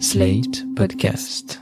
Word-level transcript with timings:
Slate 0.00 0.64
Podcast. 0.74 1.60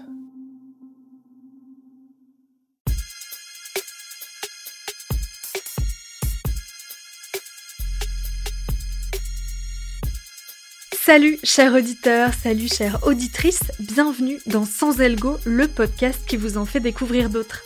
Salut 10.93 11.39
chers 11.45 11.75
auditeurs, 11.75 12.33
salut 12.33 12.69
chères 12.69 13.01
auditrices, 13.07 13.61
bienvenue 13.79 14.39
dans 14.47 14.65
Sans 14.65 14.99
Elgo, 15.01 15.37
le 15.45 15.69
podcast 15.69 16.21
qui 16.27 16.37
vous 16.37 16.57
en 16.57 16.65
fait 16.65 16.81
découvrir 16.81 17.29
d'autres. 17.29 17.63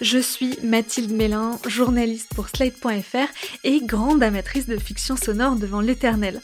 Je 0.00 0.18
suis 0.18 0.58
Mathilde 0.62 1.12
Mélin, 1.12 1.58
journaliste 1.66 2.32
pour 2.34 2.48
Slate.fr 2.48 3.28
et 3.64 3.80
grande 3.82 4.22
amatrice 4.22 4.66
de 4.66 4.78
fiction 4.78 5.16
sonore 5.16 5.56
devant 5.56 5.80
l'éternel. 5.80 6.40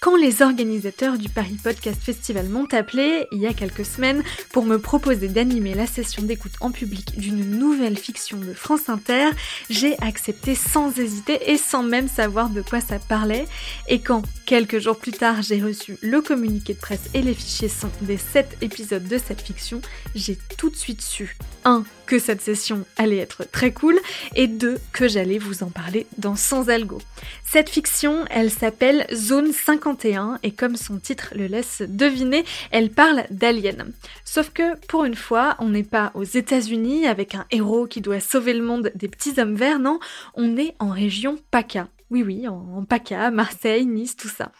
Quand 0.00 0.16
les 0.16 0.42
organisateurs 0.42 1.18
du 1.18 1.28
Paris 1.28 1.58
Podcast 1.62 2.00
Festival 2.02 2.48
m'ont 2.48 2.68
appelé, 2.72 3.26
il 3.32 3.38
y 3.38 3.46
a 3.46 3.52
quelques 3.52 3.84
semaines, 3.84 4.22
pour 4.52 4.64
me 4.64 4.78
proposer 4.78 5.28
d'animer 5.28 5.74
la 5.74 5.86
session 5.86 6.22
d'écoute 6.22 6.52
en 6.60 6.70
public 6.70 7.18
d'une 7.18 7.58
nouvelle 7.58 7.98
fiction 7.98 8.38
de 8.38 8.54
France 8.54 8.88
Inter, 8.88 9.30
j'ai 9.70 9.98
accepté 10.00 10.54
sans 10.54 10.98
hésiter 10.98 11.50
et 11.50 11.56
sans 11.56 11.82
même 11.82 12.08
savoir 12.08 12.50
de 12.50 12.62
quoi 12.62 12.80
ça 12.80 12.98
parlait. 12.98 13.46
Et 13.88 14.00
quand, 14.00 14.22
quelques 14.46 14.78
jours 14.78 14.98
plus 14.98 15.12
tard, 15.12 15.42
j'ai 15.42 15.62
reçu 15.62 15.96
le 16.00 16.20
communiqué 16.20 16.74
de 16.74 16.78
presse 16.78 17.10
et 17.14 17.22
les 17.22 17.34
fichiers 17.34 17.68
son 17.68 17.88
des 18.02 18.18
7 18.18 18.58
épisodes 18.60 19.06
de 19.06 19.18
cette 19.18 19.40
fiction, 19.40 19.80
j'ai 20.14 20.38
tout 20.56 20.70
de 20.70 20.76
suite 20.76 21.02
su 21.02 21.36
1. 21.64 21.84
Que 22.08 22.18
cette 22.18 22.40
session 22.40 22.86
allait 22.96 23.18
être 23.18 23.44
très 23.44 23.70
cool 23.70 23.94
et 24.34 24.46
2. 24.46 24.78
que 24.92 25.06
j'allais 25.06 25.36
vous 25.38 25.62
en 25.62 25.68
parler 25.68 26.06
dans 26.16 26.36
Sans 26.36 26.70
Algo. 26.70 26.98
Cette 27.44 27.68
fiction, 27.68 28.24
elle 28.30 28.50
s'appelle 28.50 29.06
Zone 29.12 29.52
51 29.52 30.38
et 30.42 30.52
comme 30.52 30.76
son 30.76 30.98
titre 30.98 31.34
le 31.36 31.46
laisse 31.46 31.82
deviner, 31.86 32.44
elle 32.70 32.90
parle 32.90 33.24
d'aliens. 33.30 33.88
Sauf 34.24 34.50
que 34.50 34.74
pour 34.86 35.04
une 35.04 35.14
fois, 35.14 35.56
on 35.58 35.68
n'est 35.68 35.82
pas 35.82 36.10
aux 36.14 36.24
États-Unis 36.24 37.06
avec 37.06 37.34
un 37.34 37.44
héros 37.50 37.86
qui 37.86 38.00
doit 38.00 38.20
sauver 38.20 38.54
le 38.54 38.64
monde 38.64 38.90
des 38.94 39.08
petits 39.08 39.38
hommes 39.38 39.54
verts, 39.54 39.78
non, 39.78 40.00
on 40.34 40.56
est 40.56 40.74
en 40.78 40.90
région 40.90 41.38
PACA. 41.50 41.88
Oui, 42.10 42.22
oui, 42.22 42.48
en 42.48 42.84
PACA, 42.88 43.30
Marseille, 43.30 43.84
Nice, 43.84 44.16
tout 44.16 44.28
ça. 44.28 44.50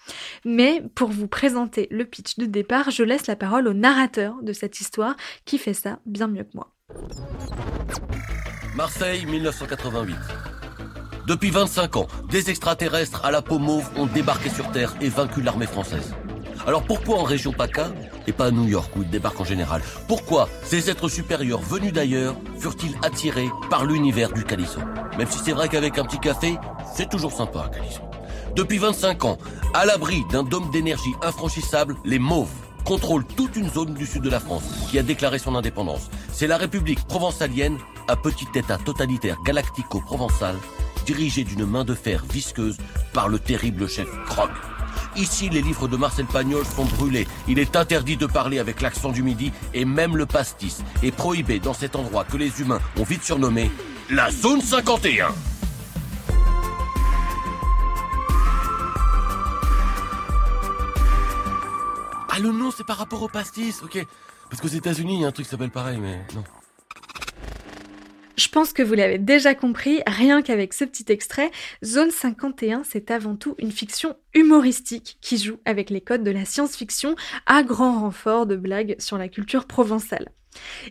Mais 0.44 0.82
pour 0.94 1.08
vous 1.08 1.28
présenter 1.28 1.88
le 1.90 2.04
pitch 2.04 2.36
de 2.36 2.44
départ, 2.44 2.90
je 2.90 3.04
laisse 3.04 3.26
la 3.26 3.36
parole 3.36 3.68
au 3.68 3.72
narrateur 3.72 4.34
de 4.42 4.52
cette 4.52 4.80
histoire 4.80 5.16
qui 5.46 5.56
fait 5.56 5.72
ça 5.72 5.98
bien 6.04 6.28
mieux 6.28 6.44
que 6.44 6.54
moi. 6.54 6.74
Marseille, 8.74 9.26
1988. 9.26 10.16
Depuis 11.26 11.50
25 11.50 11.96
ans, 11.96 12.06
des 12.30 12.48
extraterrestres 12.48 13.24
à 13.24 13.30
la 13.30 13.42
peau 13.42 13.58
mauve 13.58 13.90
ont 13.96 14.06
débarqué 14.06 14.48
sur 14.48 14.70
Terre 14.70 14.94
et 15.00 15.08
vaincu 15.08 15.42
l'armée 15.42 15.66
française. 15.66 16.14
Alors 16.66 16.84
pourquoi 16.84 17.18
en 17.18 17.24
région 17.24 17.52
PACA 17.52 17.88
et 18.26 18.32
pas 18.32 18.46
à 18.46 18.50
New 18.52 18.66
York 18.66 18.90
où 18.96 19.02
ils 19.02 19.10
débarquent 19.10 19.40
en 19.40 19.44
général? 19.44 19.82
Pourquoi 20.06 20.48
ces 20.62 20.88
êtres 20.90 21.08
supérieurs 21.08 21.60
venus 21.60 21.92
d'ailleurs 21.92 22.36
furent-ils 22.58 22.96
attirés 23.02 23.48
par 23.68 23.84
l'univers 23.84 24.32
du 24.32 24.44
Calisson? 24.44 24.82
Même 25.18 25.28
si 25.28 25.40
c'est 25.40 25.52
vrai 25.52 25.68
qu'avec 25.68 25.98
un 25.98 26.04
petit 26.04 26.20
café, 26.20 26.56
c'est 26.94 27.08
toujours 27.08 27.32
sympa 27.32 27.64
un 27.64 27.68
Calisson. 27.68 28.08
Depuis 28.54 28.78
25 28.78 29.24
ans, 29.24 29.38
à 29.74 29.84
l'abri 29.84 30.22
d'un 30.30 30.44
dôme 30.44 30.70
d'énergie 30.70 31.14
infranchissable, 31.22 31.96
les 32.04 32.18
mauves 32.18 32.48
contrôlent 32.84 33.26
toute 33.26 33.56
une 33.56 33.68
zone 33.68 33.92
du 33.92 34.06
sud 34.06 34.22
de 34.22 34.30
la 34.30 34.40
France 34.40 34.62
qui 34.90 34.98
a 34.98 35.02
déclaré 35.02 35.38
son 35.38 35.54
indépendance. 35.54 36.08
C'est 36.38 36.46
la 36.46 36.56
République 36.56 37.04
provençalienne, 37.08 37.78
un 38.06 38.14
petit 38.14 38.46
état 38.54 38.78
totalitaire 38.78 39.38
galactico-provençal 39.44 40.54
dirigé 41.04 41.42
d'une 41.42 41.66
main 41.66 41.82
de 41.84 41.94
fer 41.94 42.24
visqueuse 42.30 42.76
par 43.12 43.28
le 43.28 43.40
terrible 43.40 43.88
chef 43.88 44.06
Krog. 44.26 44.48
Ici, 45.16 45.48
les 45.48 45.62
livres 45.62 45.88
de 45.88 45.96
Marcel 45.96 46.26
Pagnol 46.26 46.64
sont 46.64 46.84
brûlés. 46.84 47.26
Il 47.48 47.58
est 47.58 47.74
interdit 47.74 48.16
de 48.16 48.26
parler 48.26 48.60
avec 48.60 48.82
l'accent 48.82 49.10
du 49.10 49.24
midi 49.24 49.50
et 49.74 49.84
même 49.84 50.16
le 50.16 50.26
pastis 50.26 50.84
est 51.02 51.10
prohibé 51.10 51.58
dans 51.58 51.74
cet 51.74 51.96
endroit 51.96 52.22
que 52.22 52.36
les 52.36 52.60
humains 52.60 52.78
ont 52.96 53.02
vite 53.02 53.24
surnommé 53.24 53.72
la 54.08 54.30
zone 54.30 54.60
51. 54.60 55.34
Ah, 62.28 62.38
le 62.40 62.52
nom, 62.52 62.70
c'est 62.70 62.86
par 62.86 62.98
rapport 62.98 63.24
au 63.24 63.28
pastis, 63.28 63.82
ok. 63.82 64.06
Parce 64.50 64.60
qu'aux 64.60 64.68
États-Unis, 64.68 65.14
il 65.14 65.20
y 65.22 65.24
a 65.24 65.28
un 65.28 65.32
truc 65.32 65.46
qui 65.46 65.50
s'appelle 65.50 65.70
pareil, 65.70 65.98
mais 65.98 66.18
non. 66.34 66.44
Je 68.38 68.48
pense 68.48 68.72
que 68.72 68.84
vous 68.84 68.94
l'avez 68.94 69.18
déjà 69.18 69.56
compris, 69.56 70.00
rien 70.06 70.42
qu'avec 70.42 70.72
ce 70.72 70.84
petit 70.84 71.06
extrait, 71.08 71.50
Zone 71.84 72.12
51, 72.12 72.82
c'est 72.84 73.10
avant 73.10 73.34
tout 73.34 73.56
une 73.58 73.72
fiction 73.72 74.16
humoristique 74.32 75.18
qui 75.20 75.38
joue 75.38 75.58
avec 75.64 75.90
les 75.90 76.00
codes 76.00 76.22
de 76.22 76.30
la 76.30 76.44
science-fiction 76.44 77.16
à 77.46 77.64
grand 77.64 78.00
renfort 78.00 78.46
de 78.46 78.54
blagues 78.54 78.94
sur 79.00 79.18
la 79.18 79.28
culture 79.28 79.66
provençale. 79.66 80.28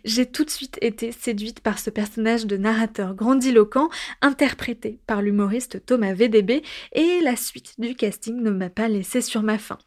J'ai 0.05 0.25
tout 0.25 0.43
de 0.43 0.49
suite 0.49 0.77
été 0.81 1.11
séduite 1.11 1.59
par 1.61 1.79
ce 1.79 1.89
personnage 1.89 2.45
de 2.45 2.57
narrateur 2.57 3.13
grandiloquent 3.15 3.89
interprété 4.21 4.99
par 5.07 5.21
l'humoriste 5.21 5.85
Thomas 5.85 6.13
VDB 6.13 6.63
et 6.93 7.19
la 7.21 7.35
suite 7.35 7.75
du 7.77 7.95
casting 7.95 8.41
ne 8.41 8.51
m'a 8.51 8.69
pas 8.69 8.87
laissé 8.87 9.21
sur 9.21 9.43
ma 9.43 9.57
faim. 9.57 9.77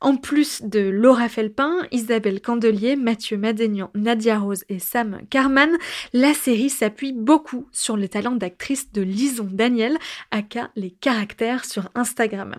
En 0.00 0.16
plus 0.16 0.62
de 0.62 0.80
Laura 0.80 1.28
Felpin, 1.28 1.86
Isabelle 1.92 2.40
Candelier, 2.40 2.96
Mathieu 2.96 3.36
Madénian, 3.36 3.90
Nadia 3.94 4.38
Rose 4.38 4.64
et 4.68 4.78
Sam 4.78 5.20
Carman, 5.30 5.70
la 6.12 6.34
série 6.34 6.70
s'appuie 6.70 7.12
beaucoup 7.12 7.68
sur 7.70 7.96
les 7.96 8.08
talents 8.08 8.34
d'actrice 8.34 8.92
de 8.92 9.02
Lison 9.02 9.48
Daniel, 9.50 9.96
aka 10.30 10.70
les 10.74 10.90
caractères 10.90 11.64
sur 11.64 11.88
Instagram. 11.94 12.56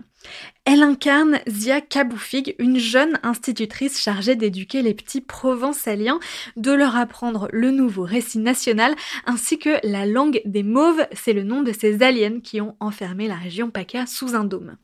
Elle 0.64 0.82
incarne 0.82 1.40
Zia 1.46 1.80
Kaboufig, 1.80 2.54
une 2.58 2.78
jeune 2.78 3.18
institutrice 3.22 4.00
chargée 4.00 4.34
d'éduquer 4.34 4.82
les 4.82 4.94
petits 4.94 5.20
provençaliens, 5.20 6.20
de 6.56 6.72
leur 6.72 6.96
apprendre 6.96 7.48
le 7.52 7.70
nouveau 7.70 8.02
récit 8.02 8.38
national, 8.38 8.94
ainsi 9.26 9.58
que 9.58 9.78
la 9.82 10.06
langue 10.06 10.40
des 10.46 10.62
mauves, 10.62 11.06
c'est 11.12 11.34
le 11.34 11.42
nom 11.42 11.62
de 11.62 11.72
ces 11.72 12.02
aliens 12.02 12.40
qui 12.40 12.60
ont 12.60 12.76
enfermé 12.80 13.28
la 13.28 13.36
région 13.36 13.70
PACA 13.70 14.06
sous 14.06 14.34
un 14.34 14.44
dôme. 14.44 14.76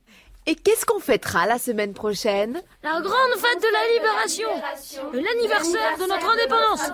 Et 0.46 0.54
qu'est-ce 0.54 0.86
qu'on 0.86 1.00
fêtera 1.00 1.46
la 1.46 1.58
semaine 1.58 1.94
prochaine? 1.94 2.60
La 2.82 3.00
grande 3.00 3.34
fête 3.36 3.62
de 3.62 3.72
la 3.72 3.94
libération, 3.94 4.48
l'anniversaire 5.12 5.96
de 5.98 6.06
notre 6.06 6.30
indépendance. 6.30 6.92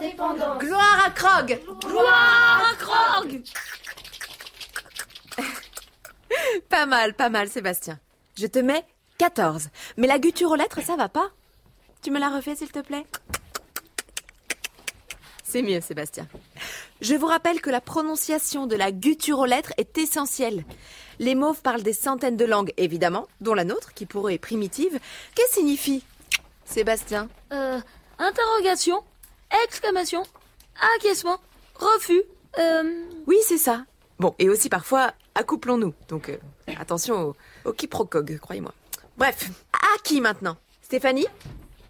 Gloire 0.59 1.05
à 1.07 1.11
Krog 1.11 1.61
Gloire 1.81 2.73
à 2.73 2.77
Krog 2.77 3.43
Pas 6.69 6.87
mal, 6.87 7.15
pas 7.15 7.29
mal, 7.31 7.49
Sébastien. 7.49 7.99
Je 8.37 8.47
te 8.47 8.59
mets 8.59 8.85
14. 9.19 9.69
Mais 9.97 10.07
la 10.07 10.19
guture 10.19 10.51
aux 10.51 10.57
lettres, 10.57 10.83
ça 10.83 10.97
va 10.97 11.09
pas 11.09 11.31
Tu 12.03 12.11
me 12.11 12.19
la 12.19 12.29
refais, 12.29 12.55
s'il 12.55 12.71
te 12.71 12.81
plaît? 12.81 13.07
C'est 15.43 15.63
mieux, 15.63 15.81
Sébastien. 15.81 16.29
Je 17.01 17.15
vous 17.15 17.27
rappelle 17.27 17.63
que 17.63 17.71
la 17.71 17.81
prononciation 17.81 18.67
de 18.67 18.77
la 18.77 18.93
guture 18.93 19.39
aux 19.39 19.47
lettres 19.47 19.73
est 19.79 19.97
essentielle. 19.97 20.65
Les 21.19 21.35
mauves 21.35 21.63
parlent 21.63 21.83
des 21.83 21.95
centaines 21.95 22.37
de 22.37 22.45
langues, 22.45 22.75
évidemment, 22.77 23.27
dont 23.41 23.55
la 23.55 23.65
nôtre, 23.65 23.95
qui 23.95 24.05
pour 24.05 24.29
eux 24.29 24.33
est 24.33 24.39
primitive. 24.39 24.99
Qu'est-ce 25.35 25.55
signifie 25.55 26.05
Sébastien? 26.67 27.31
Euh, 27.53 27.81
interrogation, 28.19 29.03
exclamation, 29.65 30.23
acquiescement, 30.97 31.39
refus, 31.75 32.23
euh... 32.59 33.05
Oui, 33.27 33.37
c'est 33.45 33.57
ça. 33.57 33.87
Bon, 34.19 34.35
et 34.39 34.51
aussi 34.51 34.69
parfois, 34.69 35.13
accouplons-nous. 35.35 35.95
Donc, 36.09 36.29
euh, 36.29 36.37
attention 36.79 37.29
au, 37.29 37.37
au 37.67 37.73
quiproquogue, 37.73 38.39
croyez-moi. 38.39 38.73
Bref, 39.17 39.51
à 39.73 39.99
qui 40.03 40.21
maintenant? 40.21 40.57
Stéphanie? 40.83 41.27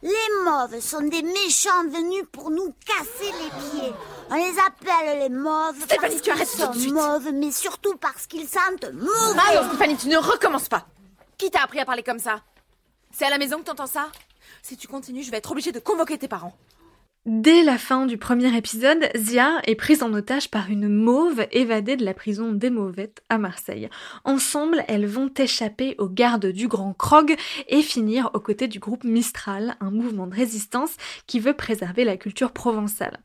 Les 0.02 0.10
mauves 0.44 0.80
sont 0.80 1.00
des 1.00 1.22
méchants 1.22 1.82
venus 1.84 2.24
pour 2.30 2.50
nous 2.50 2.74
casser 2.84 3.32
les 3.32 3.80
pieds. 3.80 3.92
On 4.30 4.34
les 4.34 4.54
appelle 4.66 5.18
les 5.20 5.28
mauves 5.28 5.80
Stéphanie, 5.80 6.14
parce 6.14 6.22
tu 6.22 6.30
arrêtes 6.30 6.50
tout 6.50 6.58
de 6.58 6.62
sont 6.64 6.72
suite. 6.74 6.94
mauves, 6.94 7.32
mais 7.32 7.50
surtout 7.50 7.96
parce 7.96 8.26
qu'ils 8.26 8.46
sentent 8.46 8.92
mauvais. 8.92 9.38
Ah 9.38 9.64
Stéphanie, 9.68 9.96
tu 9.96 10.08
ne 10.08 10.18
recommences 10.18 10.68
pas. 10.68 10.86
Qui 11.38 11.50
t'a 11.50 11.62
appris 11.62 11.80
à 11.80 11.84
parler 11.84 12.02
comme 12.02 12.18
ça? 12.18 12.40
C'est 13.10 13.24
à 13.24 13.30
la 13.30 13.38
maison 13.38 13.58
que 13.58 13.64
t'entends 13.64 13.86
ça? 13.86 14.08
Si 14.62 14.76
tu 14.76 14.86
continues, 14.86 15.22
je 15.22 15.30
vais 15.30 15.38
être 15.38 15.50
obligée 15.50 15.72
de 15.72 15.80
convoquer 15.80 16.18
tes 16.18 16.28
parents. 16.28 16.56
Dès 17.26 17.64
la 17.64 17.76
fin 17.76 18.06
du 18.06 18.18
premier 18.18 18.56
épisode, 18.56 19.10
Zia 19.16 19.60
est 19.64 19.74
prise 19.74 20.04
en 20.04 20.14
otage 20.14 20.48
par 20.48 20.70
une 20.70 20.88
mauve 20.88 21.44
évadée 21.50 21.96
de 21.96 22.04
la 22.04 22.14
prison 22.14 22.52
des 22.52 22.70
Mauvettes 22.70 23.24
à 23.28 23.36
Marseille. 23.36 23.88
Ensemble, 24.22 24.84
elles 24.86 25.06
vont 25.06 25.32
échapper 25.36 25.96
aux 25.98 26.08
gardes 26.08 26.46
du 26.46 26.68
Grand 26.68 26.92
Krog 26.92 27.34
et 27.66 27.82
finir 27.82 28.30
aux 28.34 28.38
côtés 28.38 28.68
du 28.68 28.78
groupe 28.78 29.02
Mistral, 29.02 29.74
un 29.80 29.90
mouvement 29.90 30.28
de 30.28 30.36
résistance 30.36 30.94
qui 31.26 31.40
veut 31.40 31.54
préserver 31.54 32.04
la 32.04 32.16
culture 32.16 32.52
provençale. 32.52 33.18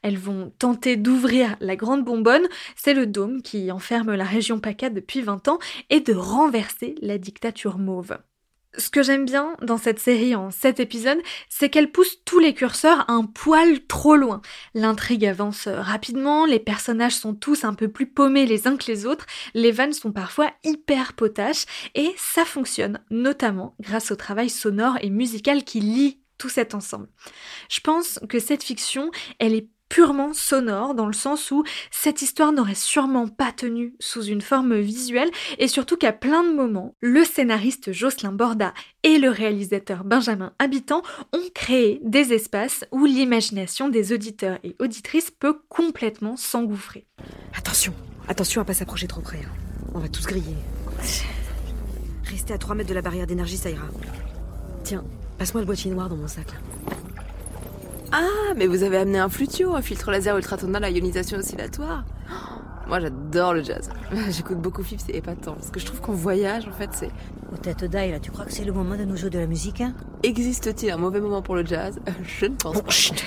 Elles 0.00 0.16
vont 0.16 0.50
tenter 0.58 0.96
d'ouvrir 0.96 1.56
la 1.60 1.76
Grande 1.76 2.02
Bonbonne, 2.02 2.48
c'est 2.76 2.94
le 2.94 3.06
dôme 3.06 3.42
qui 3.42 3.70
enferme 3.70 4.14
la 4.14 4.24
région 4.24 4.58
PACA 4.58 4.88
depuis 4.88 5.20
20 5.20 5.48
ans, 5.48 5.58
et 5.90 6.00
de 6.00 6.14
renverser 6.14 6.94
la 7.02 7.18
dictature 7.18 7.76
mauve. 7.76 8.16
Ce 8.76 8.90
que 8.90 9.02
j'aime 9.02 9.24
bien 9.24 9.56
dans 9.62 9.78
cette 9.78 10.00
série 10.00 10.34
en 10.34 10.50
7 10.50 10.80
épisodes, 10.80 11.20
c'est 11.48 11.70
qu'elle 11.70 11.92
pousse 11.92 12.18
tous 12.24 12.38
les 12.38 12.54
curseurs 12.54 13.04
un 13.08 13.24
poil 13.24 13.86
trop 13.86 14.16
loin. 14.16 14.42
L'intrigue 14.74 15.26
avance 15.26 15.68
rapidement, 15.68 16.44
les 16.44 16.58
personnages 16.58 17.14
sont 17.14 17.34
tous 17.34 17.64
un 17.64 17.74
peu 17.74 17.88
plus 17.88 18.06
paumés 18.06 18.46
les 18.46 18.66
uns 18.66 18.76
que 18.76 18.90
les 18.90 19.06
autres, 19.06 19.26
les 19.54 19.70
vannes 19.70 19.92
sont 19.92 20.12
parfois 20.12 20.50
hyper 20.64 21.12
potaches, 21.12 21.66
et 21.94 22.12
ça 22.16 22.44
fonctionne, 22.44 23.00
notamment 23.10 23.76
grâce 23.80 24.10
au 24.10 24.16
travail 24.16 24.50
sonore 24.50 24.98
et 25.02 25.10
musical 25.10 25.64
qui 25.64 25.80
lie 25.80 26.20
tout 26.38 26.48
cet 26.48 26.74
ensemble. 26.74 27.08
Je 27.70 27.80
pense 27.80 28.18
que 28.28 28.40
cette 28.40 28.64
fiction, 28.64 29.10
elle 29.38 29.54
est 29.54 29.68
purement 29.94 30.32
sonore 30.32 30.96
dans 30.96 31.06
le 31.06 31.12
sens 31.12 31.52
où 31.52 31.62
cette 31.92 32.20
histoire 32.20 32.50
n'aurait 32.50 32.74
sûrement 32.74 33.28
pas 33.28 33.52
tenu 33.52 33.94
sous 34.00 34.24
une 34.24 34.40
forme 34.40 34.76
visuelle 34.76 35.30
et 35.60 35.68
surtout 35.68 35.96
qu'à 35.96 36.12
plein 36.12 36.42
de 36.42 36.52
moments, 36.52 36.96
le 37.00 37.22
scénariste 37.22 37.92
Jocelyn 37.92 38.32
Borda 38.32 38.74
et 39.04 39.18
le 39.18 39.30
réalisateur 39.30 40.02
Benjamin 40.02 40.52
Habitant 40.58 41.02
ont 41.32 41.48
créé 41.54 42.00
des 42.02 42.32
espaces 42.32 42.84
où 42.90 43.04
l'imagination 43.04 43.88
des 43.88 44.12
auditeurs 44.12 44.58
et 44.64 44.74
auditrices 44.80 45.30
peut 45.30 45.60
complètement 45.68 46.36
s'engouffrer. 46.36 47.06
Attention, 47.56 47.94
attention 48.26 48.62
à 48.62 48.64
pas 48.64 48.74
s'approcher 48.74 49.06
trop 49.06 49.20
près. 49.20 49.38
hein. 49.38 49.52
On 49.94 50.00
va 50.00 50.08
tous 50.08 50.26
griller. 50.26 50.56
Restez 52.24 52.52
à 52.52 52.58
3 52.58 52.74
mètres 52.74 52.88
de 52.88 52.94
la 52.94 53.02
barrière 53.02 53.28
d'énergie, 53.28 53.58
ça 53.58 53.70
ira. 53.70 53.86
Tiens, 54.82 55.04
passe-moi 55.38 55.60
le 55.60 55.66
boîtier 55.66 55.92
noir 55.92 56.08
dans 56.08 56.16
mon 56.16 56.26
sac. 56.26 56.48
Ah, 58.16 58.52
mais 58.56 58.66
vous 58.68 58.84
avez 58.84 58.98
amené 58.98 59.18
un 59.18 59.28
flutio, 59.28 59.74
un 59.74 59.82
filtre 59.82 60.10
laser 60.12 60.36
ultratonal 60.36 60.84
à 60.84 60.90
ionisation 60.90 61.38
oscillatoire. 61.38 62.04
Oh, 62.30 62.60
Moi, 62.86 63.00
j'adore 63.00 63.54
le 63.54 63.62
jazz. 63.64 63.90
J'écoute 64.30 64.58
beaucoup 64.60 64.84
Philips, 64.84 65.02
c'est 65.04 65.16
épatant. 65.16 65.54
Parce 65.54 65.70
que 65.70 65.80
je 65.80 65.86
trouve 65.86 66.00
qu'en 66.00 66.12
voyage, 66.12 66.68
en 66.68 66.72
fait, 66.72 66.90
c'est... 66.92 67.10
Aux 67.52 67.56
têtes 67.56 67.84
d'ail, 67.84 68.12
là, 68.12 68.20
tu 68.20 68.30
crois 68.30 68.44
que 68.44 68.52
c'est 68.52 68.64
le 68.64 68.72
moment 68.72 68.96
de 68.96 69.04
nous 69.04 69.16
jouer 69.16 69.30
de 69.30 69.38
la 69.38 69.46
musique 69.46 69.80
hein? 69.80 69.94
Existe-t-il 70.22 70.92
un 70.92 70.96
mauvais 70.96 71.20
moment 71.20 71.42
pour 71.42 71.56
le 71.56 71.66
jazz? 71.66 71.98
Je 72.22 72.46
ne 72.46 72.54
pense 72.54 72.74
Bon, 72.74 72.82
pas. 72.82 72.90
chut 72.92 73.24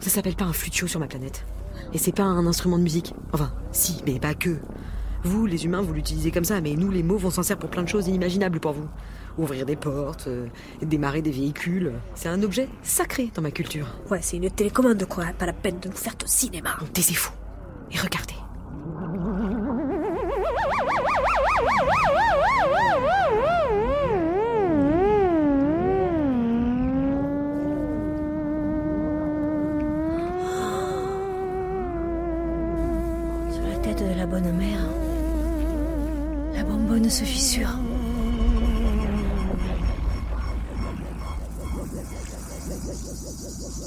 Ça 0.00 0.08
s'appelle 0.10 0.36
pas 0.36 0.44
un 0.46 0.52
flutio 0.54 0.86
sur 0.86 1.00
ma 1.00 1.06
planète. 1.06 1.44
Et 1.92 1.98
c'est 1.98 2.12
pas 2.12 2.22
un 2.24 2.46
instrument 2.46 2.78
de 2.78 2.82
musique. 2.82 3.14
Enfin, 3.34 3.52
si, 3.72 4.02
mais 4.06 4.18
pas 4.18 4.32
que. 4.34 4.56
Vous, 5.24 5.46
les 5.46 5.64
humains, 5.64 5.82
vous 5.82 5.92
l'utilisez 5.92 6.30
comme 6.30 6.44
ça, 6.44 6.60
mais 6.60 6.74
nous, 6.74 6.90
les 6.90 7.02
mots, 7.02 7.18
on 7.22 7.30
s'en 7.30 7.42
sert 7.42 7.58
pour 7.58 7.70
plein 7.70 7.82
de 7.82 7.88
choses 7.88 8.06
inimaginables 8.08 8.60
pour 8.60 8.72
vous. 8.72 8.88
Ouvrir 9.36 9.66
des 9.66 9.76
portes, 9.76 10.28
euh, 10.28 10.46
démarrer 10.82 11.22
des 11.22 11.30
véhicules. 11.30 11.92
C'est 12.14 12.28
un 12.28 12.42
objet 12.42 12.68
sacré 12.82 13.30
dans 13.34 13.42
ma 13.42 13.50
culture. 13.50 13.86
Ouais, 14.10 14.20
c'est 14.22 14.36
une 14.36 14.50
télécommande, 14.50 15.04
quoi. 15.06 15.26
Pas 15.38 15.46
la 15.46 15.52
peine 15.52 15.78
de 15.80 15.88
nous 15.88 15.96
faire 15.96 16.16
ton 16.16 16.26
cinéma. 16.26 16.76
Taisez-vous. 16.92 17.30
Et 17.92 17.98
regardez. 17.98 18.37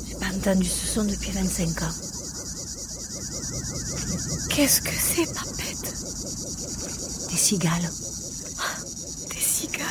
J'ai 0.08 0.16
pas 0.16 0.28
entendu 0.36 0.68
ce 0.68 0.88
son 0.88 1.04
depuis 1.04 1.32
25 1.32 1.82
ans. 1.84 1.92
Qu'est-ce 4.50 4.82
que 4.82 4.92
c'est, 4.92 5.26
papette 5.34 5.94
Des 7.30 7.38
cigales. 7.38 7.92
Ah, 8.60 8.82
Des 9.30 9.40
cigales. 9.40 9.86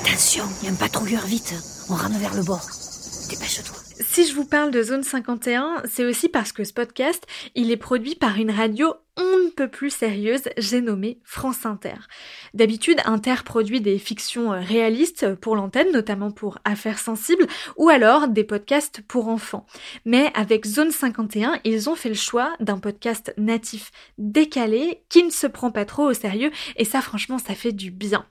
Attention, 0.00 0.44
il 0.60 0.66
y 0.66 0.68
a 0.68 0.72
un 0.72 0.76
patrouilleur 0.76 1.26
vite. 1.26 1.54
On 1.88 1.94
rame 1.94 2.18
vers 2.18 2.34
le 2.34 2.42
bord. 2.42 2.66
Si 4.16 4.26
je 4.26 4.34
vous 4.34 4.46
parle 4.46 4.70
de 4.70 4.82
Zone 4.82 5.02
51, 5.02 5.82
c'est 5.84 6.06
aussi 6.06 6.30
parce 6.30 6.50
que 6.50 6.64
ce 6.64 6.72
podcast, 6.72 7.26
il 7.54 7.70
est 7.70 7.76
produit 7.76 8.14
par 8.14 8.38
une 8.38 8.50
radio 8.50 8.94
on 9.18 9.44
ne 9.44 9.50
peut 9.50 9.68
plus 9.68 9.90
sérieuse, 9.90 10.44
j'ai 10.56 10.80
nommé 10.80 11.20
France 11.22 11.66
Inter. 11.66 11.96
D'habitude, 12.54 13.00
Inter 13.04 13.36
produit 13.44 13.82
des 13.82 13.98
fictions 13.98 14.54
euh, 14.54 14.60
réalistes 14.60 15.34
pour 15.36 15.54
l'antenne, 15.54 15.92
notamment 15.92 16.30
pour 16.30 16.58
Affaires 16.64 16.98
sensibles, 16.98 17.46
ou 17.76 17.90
alors 17.90 18.28
des 18.28 18.44
podcasts 18.44 19.02
pour 19.02 19.28
enfants. 19.28 19.66
Mais 20.06 20.30
avec 20.34 20.66
Zone 20.66 20.92
51, 20.92 21.60
ils 21.64 21.90
ont 21.90 21.94
fait 21.94 22.08
le 22.08 22.14
choix 22.14 22.54
d'un 22.58 22.78
podcast 22.78 23.34
natif 23.36 23.90
décalé 24.16 25.02
qui 25.10 25.24
ne 25.24 25.30
se 25.30 25.46
prend 25.46 25.70
pas 25.70 25.84
trop 25.84 26.04
au 26.04 26.14
sérieux, 26.14 26.50
et 26.76 26.86
ça 26.86 27.02
franchement, 27.02 27.38
ça 27.38 27.54
fait 27.54 27.72
du 27.72 27.90
bien. 27.90 28.26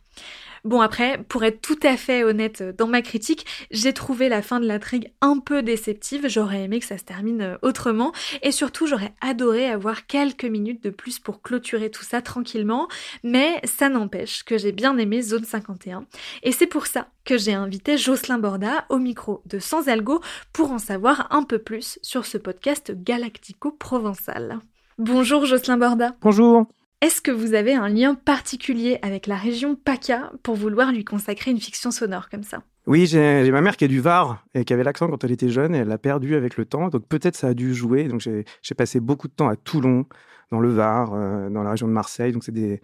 Bon 0.65 0.81
après, 0.81 1.23
pour 1.29 1.43
être 1.43 1.61
tout 1.61 1.77
à 1.83 1.95
fait 1.95 2.23
honnête 2.23 2.63
dans 2.63 2.87
ma 2.87 3.03
critique, 3.03 3.45
j'ai 3.69 3.93
trouvé 3.93 4.29
la 4.29 4.41
fin 4.41 4.59
de 4.59 4.65
l'intrigue 4.65 5.11
un 5.21 5.37
peu 5.37 5.61
déceptive, 5.61 6.27
j'aurais 6.27 6.63
aimé 6.63 6.79
que 6.79 6.87
ça 6.87 6.97
se 6.97 7.03
termine 7.03 7.41
euh, 7.41 7.57
autrement, 7.61 8.13
et 8.41 8.51
surtout 8.51 8.87
j'aurais 8.87 9.13
adoré 9.21 9.69
avoir 9.69 10.07
quelques 10.07 10.43
minutes 10.43 10.83
de 10.83 10.89
plus 10.89 11.19
pour 11.19 11.43
clôturer 11.43 11.91
tout 11.91 12.03
ça 12.03 12.23
tranquillement, 12.23 12.87
mais 13.23 13.61
ça 13.63 13.89
n'empêche 13.89 14.43
que 14.43 14.57
j'ai 14.57 14.71
bien 14.71 14.97
aimé 14.97 15.21
Zone 15.21 15.45
51, 15.45 16.07
et 16.41 16.51
c'est 16.51 16.65
pour 16.65 16.87
ça 16.87 17.09
que 17.25 17.37
j'ai 17.37 17.53
invité 17.53 17.95
Jocelyn 17.95 18.39
Borda 18.39 18.85
au 18.89 18.97
micro 18.97 19.43
de 19.45 19.59
Sans 19.59 19.87
Algo 19.87 20.19
pour 20.51 20.71
en 20.71 20.79
savoir 20.79 21.27
un 21.29 21.43
peu 21.43 21.59
plus 21.59 21.99
sur 22.01 22.25
ce 22.25 22.39
podcast 22.39 22.91
galactico-provençal. 22.91 24.57
Bonjour 24.97 25.45
Jocelyn 25.45 25.77
Borda. 25.77 26.15
Bonjour. 26.21 26.65
Est-ce 27.05 27.21
que 27.21 27.29
vous 27.29 27.53
avez 27.53 27.75
un 27.75 27.87
lien 27.87 28.15
particulier 28.15 28.97
avec 29.03 29.27
la 29.27 29.35
région 29.35 29.75
PACA 29.75 30.31
pour 30.41 30.55
vouloir 30.55 30.91
lui 30.91 31.05
consacrer 31.05 31.51
une 31.51 31.59
fiction 31.59 31.91
sonore 31.91 32.29
comme 32.31 32.41
ça? 32.41 32.63
Oui, 32.87 33.05
j'ai 33.05 33.51
ma 33.51 33.61
mère 33.61 33.77
qui 33.77 33.85
est 33.85 33.87
du 33.87 33.99
Var 33.99 34.43
et 34.55 34.65
qui 34.65 34.73
avait 34.73 34.83
l'accent 34.83 35.07
quand 35.07 35.23
elle 35.23 35.31
était 35.31 35.49
jeune 35.49 35.75
et 35.75 35.77
elle 35.77 35.87
l'a 35.87 35.99
perdu 35.99 36.33
avec 36.33 36.57
le 36.57 36.65
temps. 36.65 36.87
Donc 36.87 37.07
peut-être 37.07 37.35
ça 37.35 37.49
a 37.49 37.53
dû 37.53 37.75
jouer. 37.75 38.05
Donc 38.05 38.21
j'ai 38.21 38.75
passé 38.75 38.99
beaucoup 38.99 39.27
de 39.27 39.33
temps 39.33 39.47
à 39.47 39.55
Toulon, 39.55 40.07
dans 40.49 40.59
le 40.59 40.69
Var, 40.69 41.13
euh, 41.13 41.47
dans 41.51 41.61
la 41.61 41.69
région 41.69 41.87
de 41.87 41.93
Marseille. 41.93 42.31
Donc 42.31 42.43
c'est 42.43 42.51
des, 42.51 42.81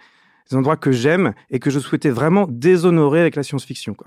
des 0.52 0.56
endroits 0.56 0.78
que 0.78 0.92
j'aime 0.92 1.34
et 1.50 1.58
que 1.58 1.72
je 1.72 1.80
souhaitais 1.80 2.12
vraiment 2.12 2.46
déshonorer 2.48 3.22
avec 3.22 3.36
la 3.36 3.42
science-fiction. 3.42 3.98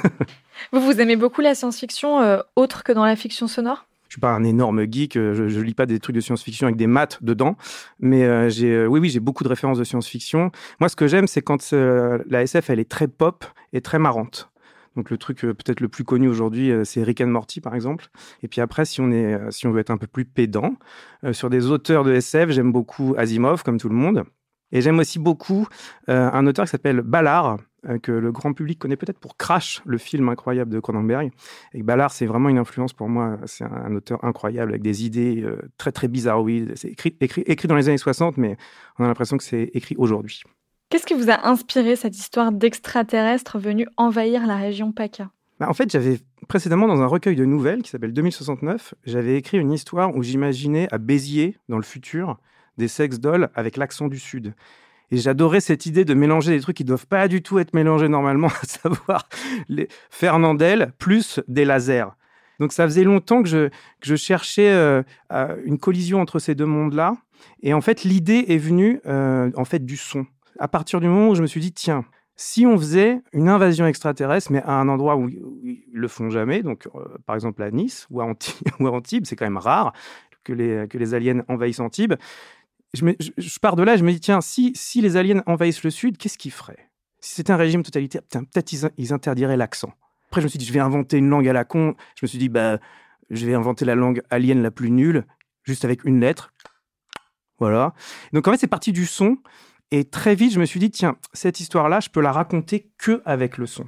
Vous, 0.72 0.80
vous 0.82 1.00
aimez 1.00 1.16
beaucoup 1.16 1.40
la 1.40 1.54
science-fiction 1.54 2.20
euh, 2.20 2.40
autre 2.56 2.84
que 2.84 2.92
dans 2.92 3.06
la 3.06 3.16
fiction 3.16 3.46
sonore? 3.46 3.86
Suis 4.16 4.20
pas 4.20 4.32
un 4.32 4.44
énorme 4.44 4.90
geek, 4.90 5.16
euh, 5.16 5.48
je, 5.48 5.60
lis 5.60 5.74
pas 5.74 5.84
des 5.84 6.00
trucs 6.00 6.16
de 6.16 6.20
science-fiction 6.20 6.66
avec 6.66 6.76
des 6.76 6.86
maths 6.86 7.18
dedans, 7.22 7.56
mais 8.00 8.24
euh, 8.24 8.48
j'ai, 8.48 8.72
euh, 8.72 8.86
oui, 8.86 8.98
oui, 8.98 9.10
j'ai 9.10 9.20
beaucoup 9.20 9.44
de 9.44 9.48
références 9.48 9.78
de 9.78 9.84
science-fiction. 9.84 10.50
Moi, 10.80 10.88
ce 10.88 10.96
que 10.96 11.06
j'aime, 11.06 11.26
c'est 11.26 11.42
quand 11.42 11.72
la 11.72 12.42
SF, 12.42 12.70
elle 12.70 12.80
est 12.80 12.90
très 12.90 13.08
pop 13.08 13.44
et 13.72 13.80
très 13.80 13.98
marrante. 13.98 14.50
Donc 14.96 15.10
le 15.10 15.18
truc 15.18 15.40
peut-être 15.40 15.80
le 15.80 15.88
plus 15.88 16.04
connu 16.04 16.26
aujourd'hui, 16.26 16.72
c'est 16.84 17.02
Rick 17.02 17.20
and 17.20 17.26
Morty 17.26 17.60
par 17.60 17.74
exemple. 17.74 18.06
Et 18.42 18.48
puis 18.48 18.62
après, 18.62 18.86
si 18.86 19.02
on 19.02 19.10
est, 19.10 19.38
si 19.50 19.66
on 19.66 19.70
veut 19.70 19.80
être 19.80 19.90
un 19.90 19.98
peu 19.98 20.06
plus 20.06 20.24
pédant, 20.24 20.72
sur 21.32 21.50
des 21.50 21.66
auteurs 21.66 22.02
de 22.02 22.14
SF, 22.14 22.50
j'aime 22.50 22.72
beaucoup 22.72 23.14
Asimov, 23.18 23.62
comme 23.62 23.78
tout 23.78 23.90
le 23.90 23.94
monde. 23.94 24.24
Et 24.72 24.80
j'aime 24.80 24.98
aussi 24.98 25.18
beaucoup 25.18 25.66
un 26.08 26.46
auteur 26.46 26.64
qui 26.64 26.70
s'appelle 26.70 27.02
Ballard, 27.02 27.58
que 28.02 28.12
le 28.12 28.32
grand 28.32 28.52
public 28.52 28.78
connaît 28.78 28.96
peut-être 28.96 29.18
pour 29.18 29.36
Crash, 29.36 29.82
le 29.84 29.98
film 29.98 30.28
incroyable 30.28 30.70
de 30.70 30.80
Cronenberg. 30.80 31.30
Et 31.72 31.82
Ballard, 31.82 32.10
c'est 32.10 32.26
vraiment 32.26 32.48
une 32.48 32.58
influence 32.58 32.92
pour 32.92 33.08
moi. 33.08 33.38
C'est 33.46 33.64
un, 33.64 33.72
un 33.72 33.94
auteur 33.94 34.24
incroyable 34.24 34.72
avec 34.72 34.82
des 34.82 35.04
idées 35.04 35.42
euh, 35.42 35.60
très 35.78 35.92
très 35.92 36.08
bizarroïdes. 36.08 36.72
C'est 36.76 36.88
écrit, 36.88 37.16
écrit, 37.20 37.42
écrit 37.46 37.68
dans 37.68 37.76
les 37.76 37.88
années 37.88 37.98
60, 37.98 38.36
mais 38.36 38.56
on 38.98 39.04
a 39.04 39.08
l'impression 39.08 39.36
que 39.36 39.44
c'est 39.44 39.70
écrit 39.74 39.94
aujourd'hui. 39.98 40.42
Qu'est-ce 40.88 41.06
qui 41.06 41.14
vous 41.14 41.30
a 41.30 41.48
inspiré 41.48 41.96
cette 41.96 42.16
histoire 42.16 42.52
d'extraterrestres 42.52 43.58
venus 43.58 43.88
envahir 43.96 44.46
la 44.46 44.56
région 44.56 44.92
PACA? 44.92 45.30
Bah, 45.58 45.68
en 45.68 45.74
fait, 45.74 45.90
j'avais 45.90 46.20
précédemment 46.48 46.86
dans 46.86 47.00
un 47.00 47.06
recueil 47.06 47.34
de 47.34 47.44
nouvelles 47.44 47.82
qui 47.82 47.90
s'appelle 47.90 48.12
2069, 48.12 48.94
j'avais 49.04 49.36
écrit 49.36 49.58
une 49.58 49.72
histoire 49.72 50.14
où 50.14 50.22
j'imaginais 50.22 50.86
à 50.92 50.98
Béziers, 50.98 51.58
dans 51.68 51.78
le 51.78 51.82
futur, 51.82 52.38
des 52.76 52.88
sex 52.88 53.18
dolls 53.18 53.48
avec 53.54 53.76
l'accent 53.76 54.08
du 54.08 54.18
Sud. 54.18 54.54
Et 55.10 55.18
j'adorais 55.18 55.60
cette 55.60 55.86
idée 55.86 56.04
de 56.04 56.14
mélanger 56.14 56.52
des 56.52 56.60
trucs 56.60 56.76
qui 56.76 56.84
doivent 56.84 57.06
pas 57.06 57.28
du 57.28 57.42
tout 57.42 57.58
être 57.58 57.74
mélangés 57.74 58.08
normalement, 58.08 58.48
à 58.62 58.66
savoir 58.66 59.28
les 59.68 59.88
Fernandel 60.10 60.92
plus 60.98 61.40
des 61.48 61.64
lasers. 61.64 62.06
Donc 62.58 62.72
ça 62.72 62.84
faisait 62.84 63.04
longtemps 63.04 63.42
que 63.42 63.70
je, 64.00 64.16
cherchais 64.16 64.70
euh, 64.70 65.02
une 65.64 65.78
collision 65.78 66.20
entre 66.20 66.38
ces 66.38 66.54
deux 66.54 66.66
mondes-là. 66.66 67.16
Et 67.62 67.74
en 67.74 67.80
fait, 67.80 68.02
l'idée 68.02 68.46
est 68.48 68.58
venue 68.58 69.00
euh, 69.06 69.50
en 69.56 69.64
fait 69.64 69.84
du 69.84 69.96
son. 69.96 70.26
À 70.58 70.68
partir 70.68 71.00
du 71.00 71.06
moment 71.06 71.28
où 71.28 71.34
je 71.34 71.42
me 71.42 71.46
suis 71.46 71.60
dit, 71.60 71.72
tiens, 71.72 72.04
si 72.34 72.66
on 72.66 72.76
faisait 72.76 73.20
une 73.32 73.48
invasion 73.48 73.86
extraterrestre, 73.86 74.52
mais 74.52 74.62
à 74.62 74.72
un 74.72 74.88
endroit 74.88 75.16
où, 75.16 75.28
ils 75.28 75.84
le 75.92 76.08
font 76.08 76.30
jamais, 76.30 76.62
donc 76.62 76.86
euh, 76.94 77.00
par 77.26 77.34
exemple 77.34 77.62
à 77.62 77.70
Nice 77.70 78.06
ou 78.10 78.20
à, 78.20 78.24
Anti- 78.24 78.58
ou 78.80 78.86
à 78.86 78.92
Antibes, 78.92 79.24
c'est 79.26 79.36
quand 79.36 79.46
même 79.46 79.56
rare 79.56 79.92
que 80.44 80.52
les, 80.52 80.86
que 80.88 80.96
les 80.96 81.14
aliens 81.14 81.42
envahissent 81.48 81.80
Antibes. 81.80 82.14
Je, 82.96 83.58
pars 83.58 83.76
de 83.76 83.82
là, 83.82 83.96
je 83.96 84.04
me 84.04 84.12
dis, 84.12 84.20
tiens, 84.20 84.40
si, 84.40 84.72
si 84.74 85.00
les 85.00 85.16
aliens 85.16 85.42
envahissent 85.46 85.82
le 85.82 85.90
Sud, 85.90 86.16
qu'est-ce 86.16 86.38
qu'ils 86.38 86.52
feraient? 86.52 86.90
Si 87.20 87.34
c'était 87.34 87.52
un 87.52 87.56
régime 87.56 87.82
totalitaire, 87.82 88.22
peut-être 88.22 88.72
ils, 88.72 88.90
ils 88.98 89.12
interdiraient 89.12 89.56
l'accent. 89.56 89.92
Après, 90.28 90.40
je 90.40 90.46
me 90.46 90.48
suis 90.48 90.58
dit, 90.58 90.66
je 90.66 90.72
vais 90.72 90.80
inventer 90.80 91.18
une 91.18 91.28
langue 91.28 91.48
à 91.48 91.52
la 91.52 91.64
con. 91.64 91.94
Je 92.16 92.24
me 92.24 92.28
suis 92.28 92.38
dit, 92.38 92.48
bah, 92.48 92.78
je 93.30 93.46
vais 93.46 93.54
inventer 93.54 93.84
la 93.84 93.94
langue 93.94 94.22
alien 94.30 94.62
la 94.62 94.70
plus 94.70 94.90
nulle, 94.90 95.24
juste 95.64 95.84
avec 95.84 96.04
une 96.04 96.20
lettre. 96.20 96.52
Voilà. 97.58 97.94
Donc 98.32 98.46
en 98.48 98.52
fait, 98.52 98.58
c'est 98.58 98.66
parti 98.66 98.92
du 98.92 99.06
son. 99.06 99.38
Et 99.90 100.04
très 100.04 100.34
vite, 100.34 100.52
je 100.52 100.60
me 100.60 100.66
suis 100.66 100.80
dit, 100.80 100.90
tiens, 100.90 101.16
cette 101.32 101.60
histoire-là, 101.60 102.00
je 102.00 102.08
peux 102.08 102.20
la 102.20 102.32
raconter 102.32 102.90
que 102.98 103.22
avec 103.24 103.56
le 103.56 103.66
son. 103.66 103.84